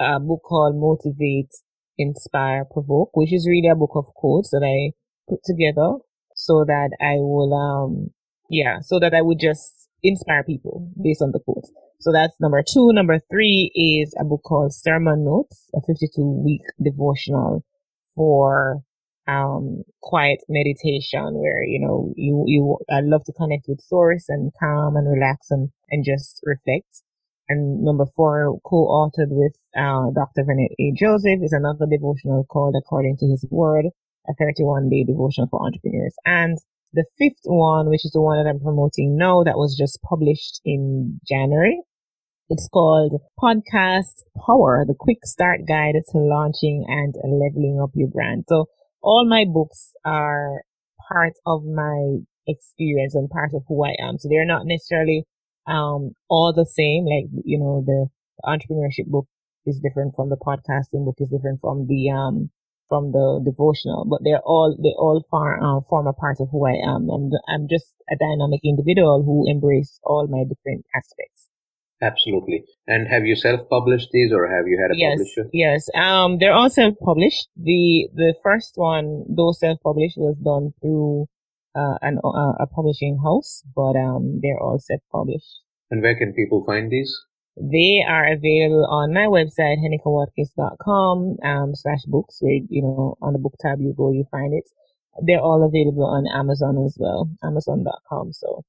a 0.00 0.20
book 0.20 0.42
called 0.44 0.76
Motivate, 0.76 1.50
Inspire, 1.98 2.64
Provoke, 2.64 3.10
which 3.14 3.32
is 3.32 3.48
really 3.50 3.68
a 3.68 3.74
book 3.74 3.90
of 3.96 4.06
quotes 4.14 4.50
that 4.50 4.62
I 4.62 4.94
put 5.28 5.40
together 5.44 5.94
so 6.36 6.64
that 6.64 6.90
I 7.00 7.16
will, 7.16 7.52
um, 7.52 8.10
yeah, 8.48 8.78
so 8.80 9.00
that 9.00 9.12
I 9.12 9.22
would 9.22 9.40
just 9.40 9.88
inspire 10.04 10.44
people 10.44 10.88
based 11.02 11.20
on 11.20 11.32
the 11.32 11.40
quotes. 11.40 11.72
So 11.98 12.12
that's 12.12 12.38
number 12.40 12.62
two. 12.62 12.92
Number 12.92 13.18
three 13.28 13.72
is 13.74 14.14
a 14.20 14.24
book 14.24 14.42
called 14.44 14.72
Sermon 14.72 15.24
Notes, 15.24 15.68
a 15.74 15.80
52 15.84 16.22
week 16.44 16.62
devotional 16.80 17.64
for 18.14 18.82
um, 19.26 19.82
quiet 20.02 20.38
meditation 20.48 21.34
where, 21.34 21.62
you 21.64 21.80
know, 21.80 22.12
you, 22.16 22.44
you, 22.46 22.78
I 22.90 23.00
love 23.02 23.24
to 23.24 23.32
connect 23.32 23.66
with 23.68 23.80
source 23.80 24.26
and 24.28 24.52
calm 24.58 24.96
and 24.96 25.08
relax 25.08 25.50
and, 25.50 25.70
and 25.90 26.04
just 26.04 26.40
reflect. 26.44 27.02
And 27.48 27.82
number 27.82 28.06
four, 28.16 28.58
co-authored 28.64 29.30
with, 29.30 29.54
uh, 29.76 30.10
Dr. 30.14 30.44
Vernon 30.44 30.68
A. 30.78 30.92
Joseph 30.96 31.40
is 31.42 31.52
another 31.52 31.86
devotional 31.90 32.44
called 32.44 32.74
According 32.76 33.18
to 33.18 33.26
His 33.26 33.44
Word, 33.50 33.86
a 34.28 34.34
31 34.34 34.90
day 34.90 35.04
devotional 35.04 35.48
for 35.50 35.64
entrepreneurs. 35.64 36.14
And 36.24 36.58
the 36.92 37.04
fifth 37.18 37.44
one, 37.44 37.88
which 37.88 38.04
is 38.04 38.12
the 38.12 38.20
one 38.20 38.42
that 38.42 38.48
I'm 38.48 38.60
promoting 38.60 39.16
now, 39.16 39.44
that 39.44 39.58
was 39.58 39.76
just 39.76 40.00
published 40.02 40.60
in 40.64 41.20
January. 41.26 41.80
It's 42.48 42.68
called 42.68 43.20
Podcast 43.40 44.22
Power, 44.46 44.84
the 44.86 44.94
quick 44.96 45.18
start 45.24 45.60
guide 45.68 45.94
to 45.94 46.18
launching 46.18 46.84
and 46.86 47.14
leveling 47.24 47.80
up 47.82 47.90
your 47.94 48.08
brand. 48.08 48.44
So 48.48 48.66
all 49.02 49.26
my 49.28 49.44
books 49.44 49.92
are 50.04 50.62
part 51.08 51.34
of 51.46 51.64
my 51.64 52.18
experience 52.46 53.14
and 53.14 53.30
part 53.30 53.50
of 53.54 53.62
who 53.68 53.84
I 53.84 53.94
am. 54.00 54.18
So 54.18 54.28
they're 54.28 54.46
not 54.46 54.66
necessarily 54.66 55.24
um, 55.66 56.12
all 56.28 56.52
the 56.54 56.66
same. 56.66 57.04
Like, 57.06 57.30
you 57.44 57.58
know, 57.58 57.82
the, 57.86 58.08
entrepreneurship 58.44 59.06
book 59.06 59.26
is 59.64 59.80
different 59.80 60.14
from 60.14 60.28
the 60.28 60.36
podcasting 60.36 61.06
book 61.06 61.16
is 61.18 61.30
different 61.30 61.58
from 61.60 61.86
the, 61.88 62.10
um, 62.10 62.50
from 62.88 63.10
the 63.12 63.40
devotional, 63.42 64.04
but 64.04 64.20
they're 64.22 64.44
all, 64.44 64.76
they 64.78 64.92
all 64.98 65.24
far, 65.30 65.56
uh, 65.56 65.80
form 65.88 66.06
a 66.06 66.12
part 66.12 66.36
of 66.38 66.48
who 66.52 66.66
I 66.66 66.74
am. 66.74 67.08
And 67.08 67.32
I'm 67.48 67.66
just 67.66 67.94
a 68.12 68.16
dynamic 68.16 68.60
individual 68.62 69.24
who 69.24 69.50
embrace 69.50 69.98
all 70.04 70.28
my 70.28 70.44
different 70.44 70.84
aspects. 70.94 71.45
Absolutely. 72.02 72.64
And 72.86 73.08
have 73.08 73.24
you 73.24 73.34
self-published 73.36 74.08
these, 74.12 74.32
or 74.32 74.46
have 74.46 74.66
you 74.66 74.78
had 74.80 74.94
a 74.94 74.98
yes, 74.98 75.16
publisher? 75.16 75.50
Yes. 75.52 75.88
Um, 75.94 76.38
they're 76.38 76.52
all 76.52 76.68
self-published. 76.68 77.48
The 77.56 78.08
the 78.14 78.34
first 78.42 78.72
one, 78.76 79.24
though 79.28 79.52
self-published, 79.52 80.18
was 80.18 80.36
done 80.36 80.74
through 80.80 81.26
uh, 81.74 81.96
an 82.02 82.18
uh, 82.22 82.52
a 82.60 82.66
publishing 82.66 83.18
house, 83.24 83.62
but 83.74 83.96
um, 83.96 84.40
they're 84.42 84.60
all 84.60 84.78
self-published. 84.78 85.60
And 85.90 86.02
where 86.02 86.16
can 86.16 86.34
people 86.34 86.64
find 86.66 86.90
these? 86.90 87.16
They 87.56 88.04
are 88.06 88.26
available 88.30 88.84
on 88.84 89.14
my 89.14 89.26
website, 89.26 89.78
henikawatkins.com 89.80 91.36
um, 91.42 91.74
slash 91.74 92.04
books, 92.06 92.36
where, 92.40 92.60
you 92.68 92.82
know, 92.82 93.16
on 93.22 93.32
the 93.32 93.38
book 93.38 93.54
tab 93.60 93.80
you 93.80 93.94
go, 93.96 94.12
you 94.12 94.26
find 94.30 94.52
it. 94.52 94.68
They're 95.26 95.40
all 95.40 95.64
available 95.64 96.04
on 96.04 96.26
Amazon 96.28 96.76
as 96.84 96.96
well, 97.00 97.30
amazon.com. 97.42 98.34
So 98.34 98.62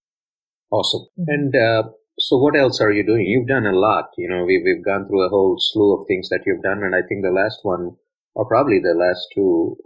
awesome. 0.72 1.08
Mm-hmm. 1.20 1.30
And 1.30 1.56
uh, 1.56 1.84
so 2.20 2.38
what 2.38 2.58
else 2.58 2.82
are 2.82 2.92
you 2.92 3.06
doing? 3.06 3.26
You've 3.28 3.48
done 3.48 3.66
a 3.66 3.78
lot. 3.78 4.10
You 4.18 4.28
know, 4.30 4.44
we've, 4.44 4.62
we've 4.66 4.84
gone 4.84 5.08
through 5.08 5.26
a 5.26 5.30
whole 5.30 5.58
slew 5.60 5.94
of 5.94 6.08
things 6.08 6.30
that 6.30 6.42
you've 6.46 6.64
done. 6.64 6.82
And 6.82 6.96
I 6.96 7.06
think 7.06 7.22
the 7.22 7.32
last 7.32 7.60
one, 7.62 7.96
or 8.34 8.46
probably 8.48 8.80
the 8.82 8.98
last 8.98 9.22
two, 9.36 9.78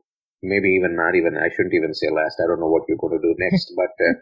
maybe 0.42 0.70
even 0.70 0.96
not 0.96 1.16
even, 1.16 1.36
I 1.36 1.52
shouldn't 1.52 1.76
even 1.76 1.94
say 1.94 2.08
last. 2.08 2.40
I 2.40 2.48
don't 2.48 2.64
know 2.64 2.72
what 2.72 2.88
you're 2.88 2.98
going 2.98 3.20
to 3.20 3.28
do 3.28 3.36
next. 3.38 3.74
but, 3.80 3.92
uh, 4.00 4.16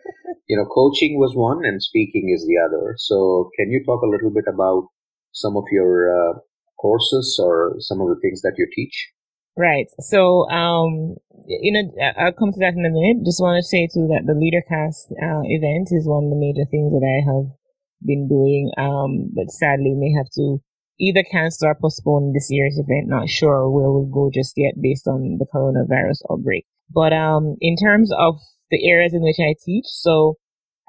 you 0.49 0.57
know, 0.57 0.65
coaching 0.65 1.21
was 1.21 1.37
one 1.37 1.63
and 1.63 1.81
speaking 1.83 2.33
is 2.33 2.45
the 2.49 2.57
other. 2.57 2.95
So 2.97 3.51
can 3.57 3.69
you 3.69 3.85
talk 3.85 4.01
a 4.01 4.09
little 4.09 4.33
bit 4.33 4.49
about 4.49 4.89
some 5.31 5.55
of 5.55 5.65
your 5.71 6.09
uh, 6.09 6.33
courses 6.81 7.37
or 7.37 7.75
some 7.77 8.01
of 8.01 8.09
the 8.09 8.19
things 8.21 8.41
that 8.41 8.57
you 8.57 8.65
teach? 8.73 9.13
Right. 9.55 9.85
So, 9.99 10.49
um, 10.49 11.17
you 11.45 11.73
know, 11.73 11.85
I'll 12.17 12.33
come 12.33 12.53
to 12.53 12.59
that 12.59 12.73
in 12.73 12.85
a 12.85 12.89
minute. 12.89 13.25
Just 13.25 13.41
want 13.41 13.61
to 13.61 13.67
say 13.67 13.85
too 13.85 14.09
that 14.09 14.25
the 14.25 14.33
LeaderCast 14.33 15.13
uh, 15.13 15.45
event 15.45 15.89
is 15.91 16.07
one 16.07 16.25
of 16.25 16.29
the 16.31 16.41
major 16.41 16.65
things 16.65 16.89
that 16.89 17.05
I 17.05 17.21
have 17.21 17.58
been 18.05 18.27
doing. 18.27 18.71
Um, 18.77 19.31
but 19.33 19.51
sadly, 19.51 19.93
may 19.95 20.11
have 20.17 20.29
to 20.35 20.59
either 20.99 21.23
cancel 21.31 21.69
or 21.69 21.75
postpone 21.75 22.33
this 22.33 22.47
year's 22.49 22.77
event. 22.77 23.07
Not 23.07 23.29
sure 23.29 23.69
where 23.69 23.91
we'll 23.91 24.11
go 24.11 24.29
just 24.33 24.53
yet 24.57 24.73
based 24.81 25.07
on 25.07 25.37
the 25.39 25.47
coronavirus 25.53 26.21
outbreak. 26.31 26.65
But 26.89 27.13
um, 27.13 27.55
in 27.61 27.75
terms 27.75 28.11
of 28.17 28.39
the 28.71 28.87
areas 28.87 29.13
in 29.13 29.21
which 29.21 29.39
I 29.39 29.55
teach, 29.63 29.85
so 29.87 30.35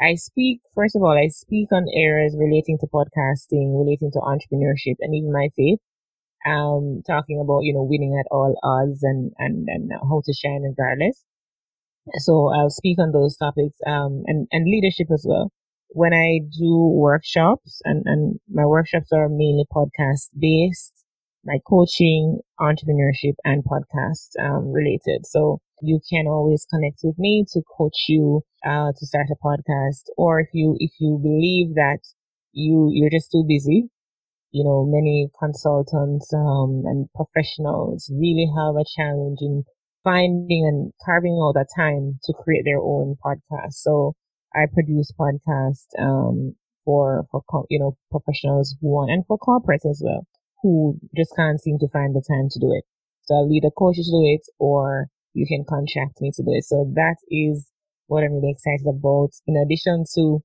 I 0.00 0.14
speak, 0.14 0.60
first 0.74 0.96
of 0.96 1.02
all, 1.02 1.16
I 1.16 1.28
speak 1.28 1.68
on 1.72 1.84
areas 1.94 2.34
relating 2.38 2.78
to 2.80 2.86
podcasting, 2.86 3.76
relating 3.76 4.10
to 4.12 4.18
entrepreneurship, 4.18 4.96
and 5.00 5.14
even 5.14 5.32
my 5.32 5.48
faith. 5.56 5.78
Um, 6.46 7.02
talking 7.06 7.38
about, 7.38 7.64
you 7.64 7.74
know, 7.74 7.82
winning 7.82 8.16
at 8.18 8.26
all 8.30 8.56
odds 8.64 9.02
and, 9.02 9.30
and, 9.36 9.68
and 9.68 9.92
how 9.92 10.22
to 10.24 10.32
shine 10.32 10.62
regardless. 10.62 11.22
So 12.24 12.48
I'll 12.48 12.70
speak 12.70 12.98
on 12.98 13.12
those 13.12 13.36
topics 13.36 13.76
um, 13.86 14.22
and, 14.24 14.48
and 14.50 14.64
leadership 14.64 15.08
as 15.12 15.26
well. 15.28 15.52
When 15.92 16.12
I 16.14 16.40
do 16.58 16.74
workshops, 16.94 17.80
and, 17.84 18.02
and 18.06 18.40
my 18.48 18.66
workshops 18.66 19.12
are 19.12 19.28
mainly 19.28 19.64
podcast 19.72 20.30
based, 20.38 20.92
my 21.44 21.58
coaching, 21.68 22.40
entrepreneurship, 22.60 23.34
and 23.44 23.64
podcast 23.64 24.28
um, 24.40 24.72
related. 24.72 25.26
So 25.26 25.60
you 25.82 26.00
can 26.08 26.26
always 26.26 26.66
connect 26.72 27.00
with 27.02 27.18
me 27.18 27.44
to 27.52 27.62
coach 27.76 28.04
you 28.08 28.42
uh, 28.64 28.92
to 28.96 29.06
start 29.06 29.26
a 29.30 29.36
podcast, 29.44 30.04
or 30.16 30.40
if 30.40 30.48
you 30.52 30.76
if 30.78 30.92
you 31.00 31.18
believe 31.22 31.74
that 31.74 32.00
you 32.52 32.90
you're 32.92 33.10
just 33.10 33.30
too 33.32 33.44
busy, 33.46 33.88
you 34.52 34.64
know, 34.64 34.84
many 34.86 35.30
consultants 35.38 36.32
um, 36.34 36.82
and 36.86 37.08
professionals 37.14 38.10
really 38.12 38.48
have 38.56 38.74
a 38.76 38.84
challenge 38.96 39.38
in 39.40 39.64
finding 40.02 40.66
and 40.66 40.92
carving 41.04 41.32
all 41.32 41.52
that 41.54 41.68
time 41.74 42.18
to 42.24 42.32
create 42.32 42.64
their 42.64 42.80
own 42.80 43.16
podcast. 43.24 43.74
So 43.74 44.14
I 44.54 44.66
produce 44.72 45.12
podcasts 45.12 45.88
um, 45.98 46.56
for 46.84 47.26
for 47.30 47.42
you 47.70 47.78
know 47.78 47.96
professionals 48.10 48.76
who 48.80 48.88
want 48.88 49.10
and 49.10 49.24
for 49.26 49.38
corporates 49.38 49.88
as 49.88 50.02
well 50.04 50.26
who 50.62 50.98
just 51.16 51.34
can't 51.36 51.60
seem 51.60 51.78
to 51.78 51.88
find 51.88 52.14
the 52.14 52.22
time 52.26 52.48
to 52.50 52.58
do 52.58 52.72
it. 52.72 52.84
So 53.22 53.34
I'll 53.34 53.52
either 53.52 53.70
coach 53.70 53.96
you 53.96 54.04
to 54.04 54.10
do 54.10 54.24
it 54.24 54.46
or 54.58 55.08
you 55.32 55.46
can 55.46 55.64
contract 55.68 56.20
me 56.20 56.30
to 56.34 56.42
do 56.42 56.52
it. 56.52 56.64
So 56.64 56.90
that 56.94 57.16
is 57.28 57.70
what 58.06 58.24
I'm 58.24 58.34
really 58.34 58.50
excited 58.50 58.86
about. 58.86 59.30
In 59.46 59.56
addition 59.56 60.04
to 60.16 60.42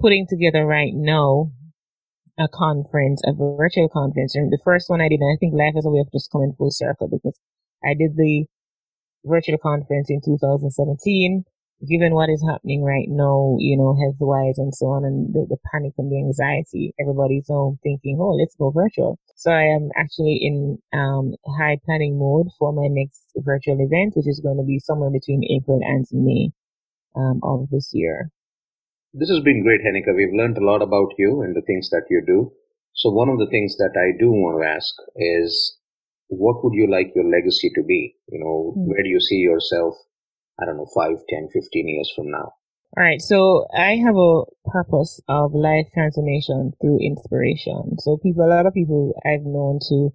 putting 0.00 0.26
together 0.28 0.64
right 0.66 0.92
now 0.94 1.50
a 2.38 2.48
conference, 2.48 3.22
a 3.24 3.32
virtual 3.32 3.88
conference. 3.88 4.34
And 4.34 4.50
the 4.50 4.58
first 4.64 4.88
one 4.88 5.00
I 5.00 5.08
did, 5.08 5.20
I 5.20 5.36
think 5.38 5.54
life 5.54 5.74
is 5.76 5.86
a 5.86 5.90
way 5.90 6.00
of 6.00 6.12
just 6.12 6.30
coming 6.30 6.54
full 6.56 6.70
circle 6.70 7.08
because 7.08 7.38
I 7.84 7.94
did 7.94 8.16
the 8.16 8.46
virtual 9.24 9.58
conference 9.58 10.10
in 10.10 10.20
2017 10.24 11.44
given 11.88 12.14
what 12.14 12.30
is 12.30 12.44
happening 12.46 12.82
right 12.82 13.08
now, 13.08 13.56
you 13.58 13.76
know, 13.76 13.94
health 13.98 14.20
wise 14.20 14.58
and 14.58 14.74
so 14.74 14.86
on, 14.86 15.04
and 15.04 15.34
the, 15.34 15.46
the 15.50 15.58
panic 15.72 15.92
and 15.98 16.10
the 16.10 16.18
anxiety, 16.18 16.94
everybody's 17.00 17.48
home 17.48 17.78
thinking, 17.82 18.18
oh, 18.20 18.38
let's 18.38 18.54
go 18.54 18.70
virtual. 18.70 19.18
So 19.36 19.50
I 19.50 19.64
am 19.74 19.90
actually 19.96 20.38
in 20.42 20.78
um, 20.92 21.34
high 21.58 21.78
planning 21.84 22.18
mode 22.18 22.48
for 22.58 22.72
my 22.72 22.86
next 22.88 23.22
virtual 23.36 23.78
event, 23.80 24.14
which 24.14 24.28
is 24.28 24.40
going 24.40 24.58
to 24.58 24.66
be 24.66 24.78
somewhere 24.78 25.10
between 25.10 25.42
April 25.42 25.80
and 25.82 26.06
May 26.12 26.50
um, 27.16 27.40
of 27.42 27.68
this 27.70 27.90
year. 27.92 28.30
This 29.12 29.28
has 29.28 29.40
been 29.40 29.62
great, 29.62 29.82
Heneka. 29.82 30.14
We've 30.14 30.32
learned 30.32 30.58
a 30.58 30.64
lot 30.64 30.80
about 30.82 31.12
you 31.18 31.42
and 31.42 31.54
the 31.54 31.66
things 31.66 31.90
that 31.90 32.06
you 32.08 32.22
do. 32.26 32.52
So 32.94 33.10
one 33.10 33.28
of 33.28 33.38
the 33.38 33.50
things 33.50 33.76
that 33.78 33.92
I 33.96 34.16
do 34.18 34.30
want 34.30 34.62
to 34.62 34.68
ask 34.68 34.94
is, 35.16 35.78
what 36.28 36.64
would 36.64 36.74
you 36.74 36.90
like 36.90 37.12
your 37.14 37.28
legacy 37.28 37.70
to 37.74 37.82
be? 37.82 38.14
You 38.28 38.38
know, 38.38 38.72
mm-hmm. 38.72 38.88
where 38.88 39.02
do 39.02 39.08
you 39.08 39.20
see 39.20 39.36
yourself 39.36 39.96
I 40.62 40.66
don't 40.66 40.76
know, 40.76 40.86
5, 40.94 41.10
10, 41.28 41.48
15 41.52 41.88
years 41.88 42.12
from 42.14 42.30
now? 42.30 42.54
All 42.94 43.02
right. 43.02 43.20
So 43.20 43.66
I 43.74 43.96
have 43.96 44.16
a 44.16 44.42
purpose 44.66 45.20
of 45.26 45.54
life 45.54 45.86
transformation 45.94 46.72
through 46.80 46.98
inspiration. 47.00 47.96
So 47.98 48.18
people, 48.18 48.44
a 48.44 48.52
lot 48.52 48.66
of 48.66 48.74
people 48.74 49.14
I've 49.24 49.46
known 49.46 49.80
to 49.88 50.10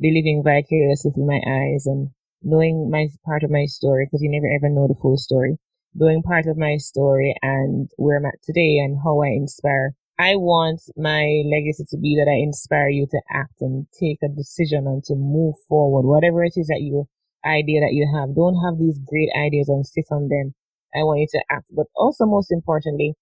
be 0.00 0.10
living 0.10 0.42
vicariously 0.44 1.12
through 1.12 1.26
my 1.26 1.40
eyes 1.46 1.86
and 1.86 2.10
knowing 2.42 2.90
my 2.90 3.08
part 3.24 3.44
of 3.44 3.50
my 3.50 3.64
story 3.66 4.06
because 4.06 4.22
you 4.22 4.30
never 4.30 4.50
ever 4.52 4.74
know 4.74 4.88
the 4.88 5.00
full 5.00 5.16
story. 5.16 5.56
Knowing 5.94 6.22
part 6.22 6.46
of 6.46 6.58
my 6.58 6.76
story 6.76 7.34
and 7.42 7.90
where 7.96 8.18
I'm 8.18 8.26
at 8.26 8.42
today 8.42 8.76
and 8.84 8.98
how 9.02 9.22
I 9.22 9.28
inspire. 9.28 9.94
I 10.18 10.34
want 10.34 10.80
my 10.96 11.42
legacy 11.46 11.84
to 11.90 11.96
be 11.96 12.16
that 12.16 12.28
I 12.28 12.42
inspire 12.42 12.88
you 12.88 13.06
to 13.10 13.20
act 13.30 13.60
and 13.60 13.86
take 13.98 14.18
a 14.22 14.34
decision 14.34 14.86
and 14.86 15.04
to 15.04 15.14
move 15.14 15.54
forward, 15.68 16.08
whatever 16.08 16.42
it 16.42 16.54
is 16.56 16.66
that 16.68 16.80
you 16.80 17.06
idea 17.46 17.80
that 17.80 17.94
you 17.94 18.10
have. 18.10 18.34
Don't 18.34 18.58
have 18.66 18.78
these 18.78 18.98
great 18.98 19.30
ideas 19.38 19.68
and 19.68 19.86
sit 19.86 20.06
on 20.10 20.28
them. 20.28 20.54
I 20.94 21.06
want 21.06 21.20
you 21.20 21.28
to 21.38 21.44
act. 21.50 21.66
But 21.70 21.86
also 21.94 22.26
most 22.26 22.50
importantly, 22.50 23.14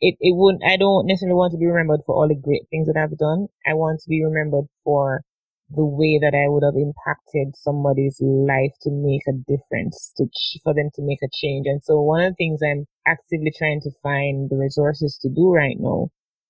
it, 0.00 0.16
it 0.20 0.34
wouldn't, 0.36 0.64
I 0.64 0.76
don't 0.76 1.06
necessarily 1.06 1.34
want 1.34 1.52
to 1.52 1.58
be 1.58 1.66
remembered 1.66 2.00
for 2.06 2.14
all 2.14 2.28
the 2.28 2.34
great 2.34 2.66
things 2.70 2.86
that 2.86 2.98
I've 2.98 3.18
done. 3.18 3.48
I 3.66 3.74
want 3.74 4.00
to 4.00 4.08
be 4.08 4.24
remembered 4.24 4.66
for 4.84 5.22
the 5.70 5.84
way 5.84 6.18
that 6.18 6.32
I 6.32 6.48
would 6.48 6.62
have 6.62 6.80
impacted 6.80 7.54
somebody's 7.54 8.16
life 8.22 8.72
to 8.82 8.90
make 8.90 9.22
a 9.28 9.36
difference, 9.44 10.14
to 10.16 10.24
for 10.64 10.72
them 10.72 10.88
to 10.94 11.02
make 11.02 11.20
a 11.22 11.28
change. 11.28 11.66
And 11.66 11.82
so 11.84 12.00
one 12.00 12.22
of 12.22 12.32
the 12.32 12.36
things 12.36 12.60
I'm 12.62 12.86
actively 13.06 13.52
trying 13.56 13.82
to 13.82 13.90
find 14.02 14.48
the 14.48 14.56
resources 14.56 15.18
to 15.20 15.28
do 15.28 15.52
right 15.52 15.76
now 15.78 16.08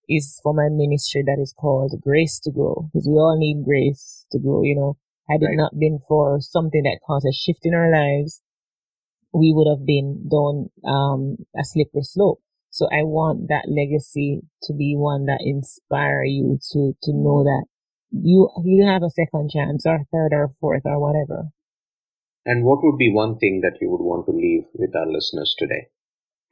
is 0.08 0.38
for 0.42 0.54
my 0.54 0.68
ministry 0.70 1.24
that 1.26 1.42
is 1.42 1.52
called 1.58 2.00
Grace 2.00 2.38
to 2.44 2.52
Grow, 2.52 2.88
because 2.92 3.08
we 3.08 3.18
all 3.18 3.36
need 3.36 3.64
grace 3.64 4.24
to 4.30 4.38
grow. 4.38 4.62
You 4.62 4.76
know, 4.76 4.96
had 5.28 5.42
it 5.42 5.46
right. 5.46 5.56
not 5.56 5.78
been 5.78 6.00
for 6.08 6.40
something 6.40 6.82
that 6.82 7.00
caused 7.06 7.26
a 7.26 7.32
shift 7.32 7.60
in 7.64 7.74
our 7.74 7.90
lives, 7.90 8.42
we 9.32 9.52
would 9.52 9.68
have 9.68 9.86
been 9.86 10.28
down 10.28 10.70
um, 10.84 11.36
a 11.56 11.64
slippery 11.64 12.02
slope. 12.02 12.40
So 12.70 12.86
I 12.92 13.02
want 13.02 13.48
that 13.48 13.66
legacy 13.68 14.42
to 14.64 14.72
be 14.72 14.94
one 14.96 15.26
that 15.26 15.40
inspire 15.40 16.24
you 16.24 16.58
to 16.72 16.94
to 17.02 17.12
know 17.12 17.42
that 17.44 17.64
you 18.10 18.50
you 18.64 18.86
have 18.86 19.02
a 19.02 19.10
second 19.10 19.50
chance 19.50 19.84
or 19.86 20.04
third 20.12 20.32
or 20.32 20.54
fourth 20.60 20.82
or 20.84 21.00
whatever. 21.00 21.48
And 22.44 22.64
what 22.64 22.82
would 22.82 22.96
be 22.96 23.12
one 23.12 23.38
thing 23.38 23.60
that 23.62 23.78
you 23.80 23.90
would 23.90 24.00
want 24.00 24.26
to 24.26 24.32
leave 24.32 24.64
with 24.74 24.94
our 24.96 25.06
listeners 25.06 25.54
today? 25.58 25.88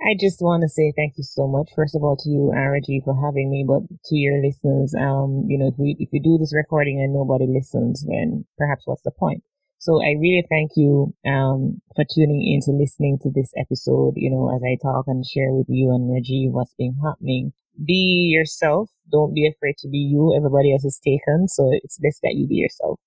I 0.01 0.13
just 0.19 0.43
want 0.43 0.63
to 0.63 0.69
say 0.69 0.93
thank 0.95 1.15
you 1.17 1.25
so 1.25 1.49
much, 1.49 1.71
first 1.75 1.97
of 1.97 2.05
all, 2.05 2.17
to 2.17 2.29
you, 2.29 2.53
Araji, 2.55 3.03
for 3.03 3.17
having 3.17 3.51
me, 3.51 3.65
but 3.67 3.81
to 4.07 4.15
your 4.17 4.43
listeners, 4.45 4.95
um, 4.95 5.47
you 5.49 5.57
know, 5.59 5.69
if 5.69 5.75
we, 5.79 5.97
if 5.99 6.11
we 6.13 6.21
do 6.21 6.37
this 6.39 6.55
recording 6.55 7.01
and 7.01 7.15
nobody 7.15 7.47
listens, 7.49 8.05
then 8.07 8.45
perhaps 8.59 8.83
what's 8.85 9.03
the 9.03 9.11
point? 9.11 9.43
So 9.79 10.03
I 10.03 10.13
really 10.21 10.45
thank 10.51 10.73
you, 10.77 11.15
um, 11.27 11.81
for 11.95 12.05
tuning 12.05 12.45
in 12.45 12.61
to 12.65 12.73
listening 12.73 13.19
to 13.23 13.31
this 13.35 13.51
episode, 13.57 14.15
you 14.17 14.31
know, 14.31 14.55
as 14.55 14.63
I 14.63 14.77
talk 14.83 15.05
and 15.07 15.25
share 15.25 15.53
with 15.53 15.67
you 15.69 15.91
and 15.91 16.11
Rajiv 16.13 16.53
what's 16.53 16.75
been 16.75 16.97
happening. 17.03 17.53
Be 17.83 18.33
yourself. 18.33 18.91
Don't 19.11 19.35
be 19.35 19.49
afraid 19.49 19.77
to 19.79 19.89
be 19.89 19.99
you. 19.99 20.35
Everybody 20.37 20.73
else 20.73 20.85
is 20.85 21.01
taken. 21.03 21.49
So 21.49 21.71
it's 21.73 21.99
best 21.99 22.21
that 22.23 22.35
you 22.35 22.47
be 22.47 22.57
yourself. 22.57 22.99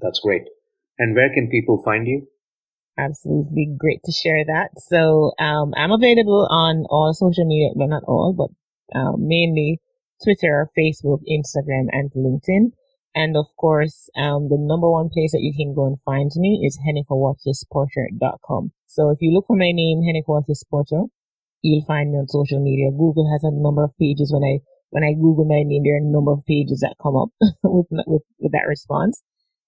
That's 0.00 0.20
great. 0.20 0.42
And 0.98 1.14
where 1.14 1.32
can 1.32 1.48
people 1.50 1.82
find 1.84 2.06
you? 2.06 2.26
Absolutely 2.98 3.74
great 3.76 4.00
to 4.04 4.12
share 4.12 4.44
that. 4.44 4.70
So, 4.76 5.32
um, 5.38 5.72
I'm 5.76 5.92
available 5.92 6.46
on 6.50 6.84
all 6.90 7.12
social 7.14 7.46
media, 7.46 7.70
but 7.74 7.86
not 7.86 8.04
all, 8.04 8.34
but 8.36 8.50
uh, 8.94 9.16
mainly 9.16 9.80
Twitter, 10.22 10.68
Facebook, 10.78 11.20
Instagram, 11.28 11.88
and 11.90 12.12
LinkedIn. 12.12 12.72
And 13.14 13.36
of 13.36 13.46
course, 13.56 14.08
um, 14.16 14.48
the 14.48 14.56
number 14.58 14.90
one 14.90 15.10
place 15.10 15.32
that 15.32 15.42
you 15.42 15.52
can 15.52 15.74
go 15.74 15.86
and 15.86 15.98
find 16.04 16.30
me 16.36 16.64
is 16.64 16.78
henekawatkis 16.80 17.64
So 18.86 19.10
if 19.10 19.18
you 19.20 19.32
look 19.32 19.46
for 19.46 19.56
my 19.56 19.72
name, 19.72 20.00
Heneka 20.00 21.08
you'll 21.62 21.84
find 21.84 22.12
me 22.12 22.18
on 22.18 22.28
social 22.28 22.60
media. 22.60 22.90
Google 22.90 23.30
has 23.30 23.44
a 23.44 23.50
number 23.52 23.84
of 23.84 23.90
pages. 23.98 24.32
When 24.32 24.42
I, 24.42 24.60
when 24.90 25.04
I 25.04 25.12
Google 25.12 25.44
my 25.44 25.62
name, 25.62 25.82
there 25.84 25.94
are 25.94 25.98
a 25.98 26.12
number 26.12 26.32
of 26.32 26.44
pages 26.46 26.80
that 26.80 26.96
come 27.02 27.16
up 27.16 27.28
with, 27.62 27.86
with, 27.90 28.22
with 28.38 28.52
that 28.52 28.66
response. 28.66 29.22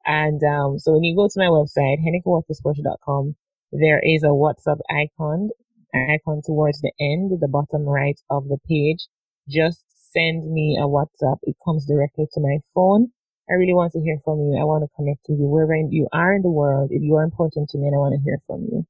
And 0.07 0.43
um, 0.45 0.79
so 0.79 0.93
when 0.93 1.05
you 1.05 1.17
go 1.17 1.29
to 1.29 1.39
my 1.39 1.47
website, 1.47 1.99
henekawatkisporter.com, 2.05 3.37
there 3.73 4.01
is 4.05 4.23
a 4.23 4.29
WhatsApp 4.29 4.79
icon, 4.91 5.51
icon 5.95 6.43
towards 6.45 6.81
the 6.81 6.93
end, 7.01 7.41
the 7.41 7.49
bottom 7.49 7.83
right 7.83 8.21
of 8.31 8.49
the 8.49 8.59
page. 8.69 9.07
Just 9.49 9.85
send 10.13 10.53
me 10.53 10.79
a 10.81 10.87
WhatsApp. 10.87 11.39
It 11.43 11.57
comes 11.65 11.87
directly 11.87 12.27
to 12.33 12.41
my 12.41 12.59
phone. 12.75 13.09
I 13.51 13.55
really 13.55 13.75
want 13.75 13.93
to 13.93 14.01
hear 14.01 14.19
from 14.25 14.39
you. 14.41 14.57
I 14.59 14.65
want 14.65 14.85
to 14.85 14.97
connect 14.97 15.27
with 15.29 15.39
you 15.39 15.47
wherever 15.47 15.77
you 15.77 16.09
are 16.13 16.35
in 16.35 16.43
the 16.43 16.51
world. 16.51 16.91
If 16.91 17.03
you 17.03 17.15
are 17.17 17.25
important 17.25 17.69
to 17.71 17.79
me, 17.79 17.89
and 17.89 17.95
I 17.95 17.99
want 17.99 18.15
to 18.15 18.25
hear 18.25 18.39
from 18.47 18.63
you. 18.63 18.87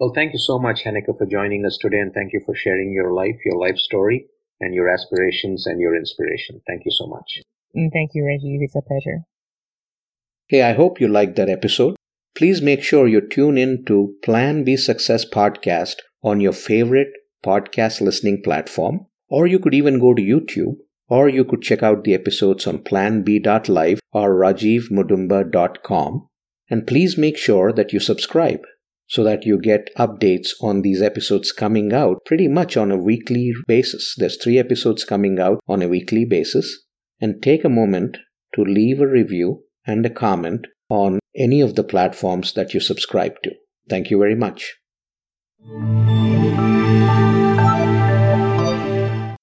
Well, 0.00 0.12
thank 0.14 0.32
you 0.32 0.38
so 0.38 0.58
much, 0.58 0.84
Heneka, 0.84 1.16
for 1.16 1.26
joining 1.26 1.64
us 1.66 1.76
today, 1.76 1.98
and 1.98 2.12
thank 2.12 2.32
you 2.32 2.40
for 2.44 2.54
sharing 2.54 2.92
your 2.92 3.12
life, 3.12 3.36
your 3.44 3.56
life 3.56 3.78
story, 3.78 4.26
and 4.60 4.74
your 4.74 4.88
aspirations 4.88 5.66
and 5.66 5.80
your 5.80 5.94
inspiration. 5.96 6.60
Thank 6.66 6.82
you 6.84 6.92
so 6.92 7.06
much. 7.06 7.42
And 7.74 7.92
thank 7.92 8.12
you, 8.14 8.24
Reggie. 8.24 8.58
It's 8.62 8.74
a 8.74 8.82
pleasure. 8.82 9.22
Hey, 10.50 10.62
I 10.62 10.72
hope 10.72 10.98
you 10.98 11.08
liked 11.08 11.36
that 11.36 11.50
episode. 11.50 11.96
Please 12.34 12.62
make 12.62 12.82
sure 12.82 13.06
you 13.06 13.20
tune 13.20 13.58
in 13.58 13.84
to 13.84 14.14
Plan 14.22 14.64
B 14.64 14.78
Success 14.78 15.26
podcast 15.28 15.96
on 16.22 16.40
your 16.40 16.54
favorite 16.54 17.12
podcast 17.44 18.00
listening 18.00 18.40
platform, 18.42 19.00
or 19.28 19.46
you 19.46 19.58
could 19.58 19.74
even 19.74 20.00
go 20.00 20.14
to 20.14 20.22
YouTube, 20.22 20.76
or 21.06 21.28
you 21.28 21.44
could 21.44 21.60
check 21.60 21.82
out 21.82 22.04
the 22.04 22.14
episodes 22.14 22.66
on 22.66 22.78
planb.live 22.78 24.00
or 24.12 24.34
rajivmudumba.com. 24.36 26.28
And 26.70 26.86
please 26.86 27.18
make 27.18 27.36
sure 27.36 27.70
that 27.70 27.92
you 27.92 28.00
subscribe 28.00 28.62
so 29.06 29.22
that 29.24 29.44
you 29.44 29.60
get 29.60 29.90
updates 29.98 30.52
on 30.62 30.80
these 30.80 31.02
episodes 31.02 31.52
coming 31.52 31.92
out 31.92 32.24
pretty 32.24 32.48
much 32.48 32.74
on 32.74 32.90
a 32.90 32.96
weekly 32.96 33.52
basis. 33.66 34.14
There's 34.16 34.42
three 34.42 34.58
episodes 34.58 35.04
coming 35.04 35.38
out 35.38 35.60
on 35.68 35.82
a 35.82 35.88
weekly 35.88 36.24
basis. 36.24 36.86
And 37.20 37.42
take 37.42 37.64
a 37.64 37.68
moment 37.68 38.16
to 38.54 38.62
leave 38.62 39.00
a 39.00 39.06
review 39.06 39.64
and 39.88 40.06
a 40.06 40.10
comment 40.10 40.68
on 40.88 41.18
any 41.34 41.60
of 41.60 41.74
the 41.74 41.82
platforms 41.82 42.52
that 42.52 42.72
you 42.74 42.78
subscribe 42.78 43.42
to. 43.42 43.52
Thank 43.88 44.10
you 44.10 44.18
very 44.18 44.36
much. 44.36 44.76